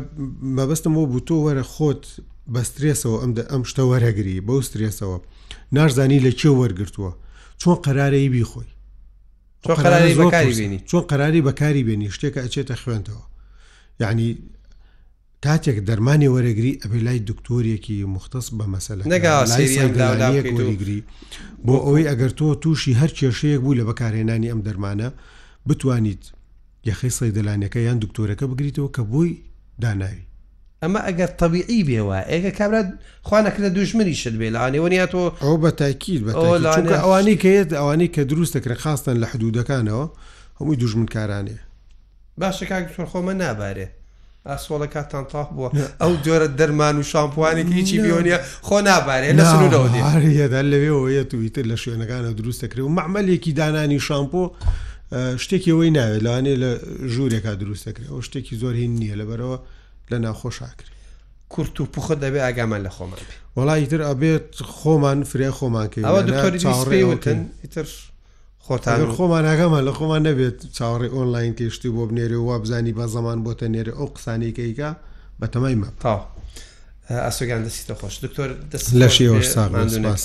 مەبەستم 0.56 0.92
بۆ 0.96 1.02
بوو 1.12 1.20
تۆ 1.28 1.34
وەرە 1.46 1.64
خۆت 1.74 2.02
بەسترێسەوە 2.54 3.16
ئەم 3.22 3.32
ئەم 3.52 3.62
شتە 3.70 3.82
وەرەگری 3.90 4.36
بەو 4.48 4.60
سترێسەوە 4.68 5.16
نارزانی 5.76 6.20
لە 6.26 6.32
چێ 6.40 6.48
وەرگرتووە 6.60 7.12
چۆن 7.62 7.76
قەرارەی 7.86 8.28
بیخۆی 8.34 8.70
چۆن 9.64 9.76
قەراری 9.84 10.12
بەکاری 10.20 10.52
بێنی 10.58 10.78
چۆن 10.90 11.02
قەراری 11.10 11.40
بەکاری 11.48 11.82
بێنی 11.88 12.08
شتێکە 12.16 12.40
ئەچێتە 12.44 12.76
خوێنتەوە 12.84 13.24
یعنی 14.00 14.38
کاتێک 15.46 15.78
دەرمانی 15.88 16.28
وەرەگری 16.34 16.80
ئەبێ 16.84 17.00
لای 17.06 17.18
دکتۆرێکی 17.30 17.98
مختص 18.14 18.46
بە 18.56 18.66
مەسەلە 18.74 19.02
وەرەگری 20.00 21.02
بۆ 21.66 21.74
ئەوەی 21.86 22.08
ئەگەر 22.10 22.30
تۆ 22.38 22.46
تووشی 22.62 22.96
هەر 23.00 23.10
کێشەیەک 23.18 23.60
بوو 23.62 23.74
لە 23.78 23.84
بەکارهێنانی 23.88 24.50
ئەم 24.52 24.60
دەرمانە 24.66 25.08
بتوانیت 25.66 26.22
یخی 26.88 27.10
سەیدەلانەکە 27.18 27.76
یان 27.88 27.98
دکتۆرەکە 28.04 28.44
بگریتەوە 28.50 28.88
کە 28.96 29.02
بۆی 29.12 29.30
داناوی 29.82 30.22
ئەمە 30.84 31.00
ئەگەر 31.08 31.30
تەبیعی 31.40 31.82
بێوە 31.88 32.18
ئێگە 32.30 32.50
کابرات 32.58 32.88
خوانەکردە 33.28 33.70
دوژمنی 33.76 34.14
شت 34.20 34.34
بێ 34.40 34.48
لەانێوەنیا 34.56 35.06
تۆ 35.12 35.20
ئەو 35.44 35.56
بە 35.62 35.70
تاکیل 35.80 36.22
ئەوانەی 37.04 37.36
کەێت 37.44 37.70
ئەوانەی 37.80 38.10
کە 38.14 38.20
دروستەکرە 38.30 38.76
خاستن 38.82 39.16
لە 39.22 39.26
حدودەکانەوە 39.32 40.04
هەمووی 40.58 40.76
دوژمن 40.82 41.06
کارانێ 41.16 41.58
باشە 42.42 42.64
کاک 42.70 42.84
سرخۆمە 42.96 43.34
نابارێ 43.44 43.86
ئاسۆڵە 44.48 44.86
کاتان 44.94 45.24
تااق 45.32 45.48
بووە 45.56 45.70
ئەو 46.02 46.12
جۆرە 46.24 46.48
دەرمان 46.58 46.96
و 47.00 47.04
شامپوانێکی 47.12 47.72
هیچی 47.78 47.96
بیۆنیە 48.04 48.38
خۆ 48.66 48.78
نابارێ 48.90 49.30
لە 49.38 49.42
سنوودەدا 49.50 50.62
لەوێەوەیە 50.72 51.24
تویتر 51.30 51.64
لە 51.72 51.76
شوێنەکانە 51.82 52.30
دروستەکرێ 52.38 52.80
و 52.84 52.90
مەعملێکی 52.98 53.52
دانانی 53.60 54.00
شامپۆ 54.08 54.44
شتێکیەوەی 55.44 55.90
ناوێت 55.96 56.20
لەوانێ 56.26 56.54
لە 56.62 56.70
ژوورێکا 57.12 57.52
دروستەکرێت 57.62 58.08
ئەو 58.12 58.20
شتێکی 58.26 58.56
زۆر 58.62 58.74
هین 58.80 58.92
نییە 59.00 59.16
لەبەرەوە 59.20 59.56
لە 60.10 60.16
ناخۆشاکرێت 60.24 60.90
کورت 61.52 61.76
و 61.80 61.86
پوخە 61.94 62.14
دەبێ 62.24 62.40
ئاگامان 62.46 62.80
لە 62.86 62.90
خۆمان 62.96 63.20
وڵی 63.56 63.86
تر 63.90 64.00
ئەبێت 64.10 64.48
خۆمان 64.80 65.18
فرێ 65.30 65.50
خۆمانکە 65.58 65.98
ئەوە 66.06 66.22
دکتۆری 66.28 67.02
وتن 67.10 67.38
ئیتر 67.64 67.86
خۆتان 68.68 68.98
خۆمانناگەمان 69.16 69.82
لە 69.88 69.92
خۆمان 69.96 70.20
نەبێت 70.28 70.56
چاوەڕی 70.76 71.10
ئۆنلاین 71.16 71.52
کشتی 71.60 71.88
بۆ 71.96 72.02
بنێری 72.08 72.36
و 72.38 72.44
وابزانی 72.50 72.92
بە 72.98 73.06
زەمان 73.14 73.38
بۆتە 73.46 73.66
نێرە 73.74 73.92
ئەو 73.98 74.06
قسانیکەیکە 74.16 74.90
بە 75.40 75.46
تەمایمە 75.54 75.88
تا 76.04 76.14
ئاسوگان 77.24 77.60
دەستیتە 77.68 77.94
خۆش 78.00 78.14
دکتۆر 78.24 78.48
دەست 78.72 78.86
لە 79.00 79.08
شیەوە 79.16 79.40
ساغاس 79.54 80.24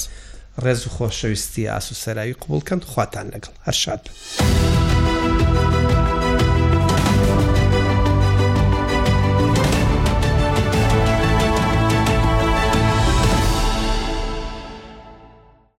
ڕێز 0.63 0.81
و 0.87 0.89
خۆشەویستی 0.95 1.69
ئاسوسەراوی 1.73 2.35
قوبڵکەند 2.43 2.83
خواتان 2.91 3.25
لەگەڵ 3.33 3.53
هەر 3.65 3.75
شاد. 3.83 4.03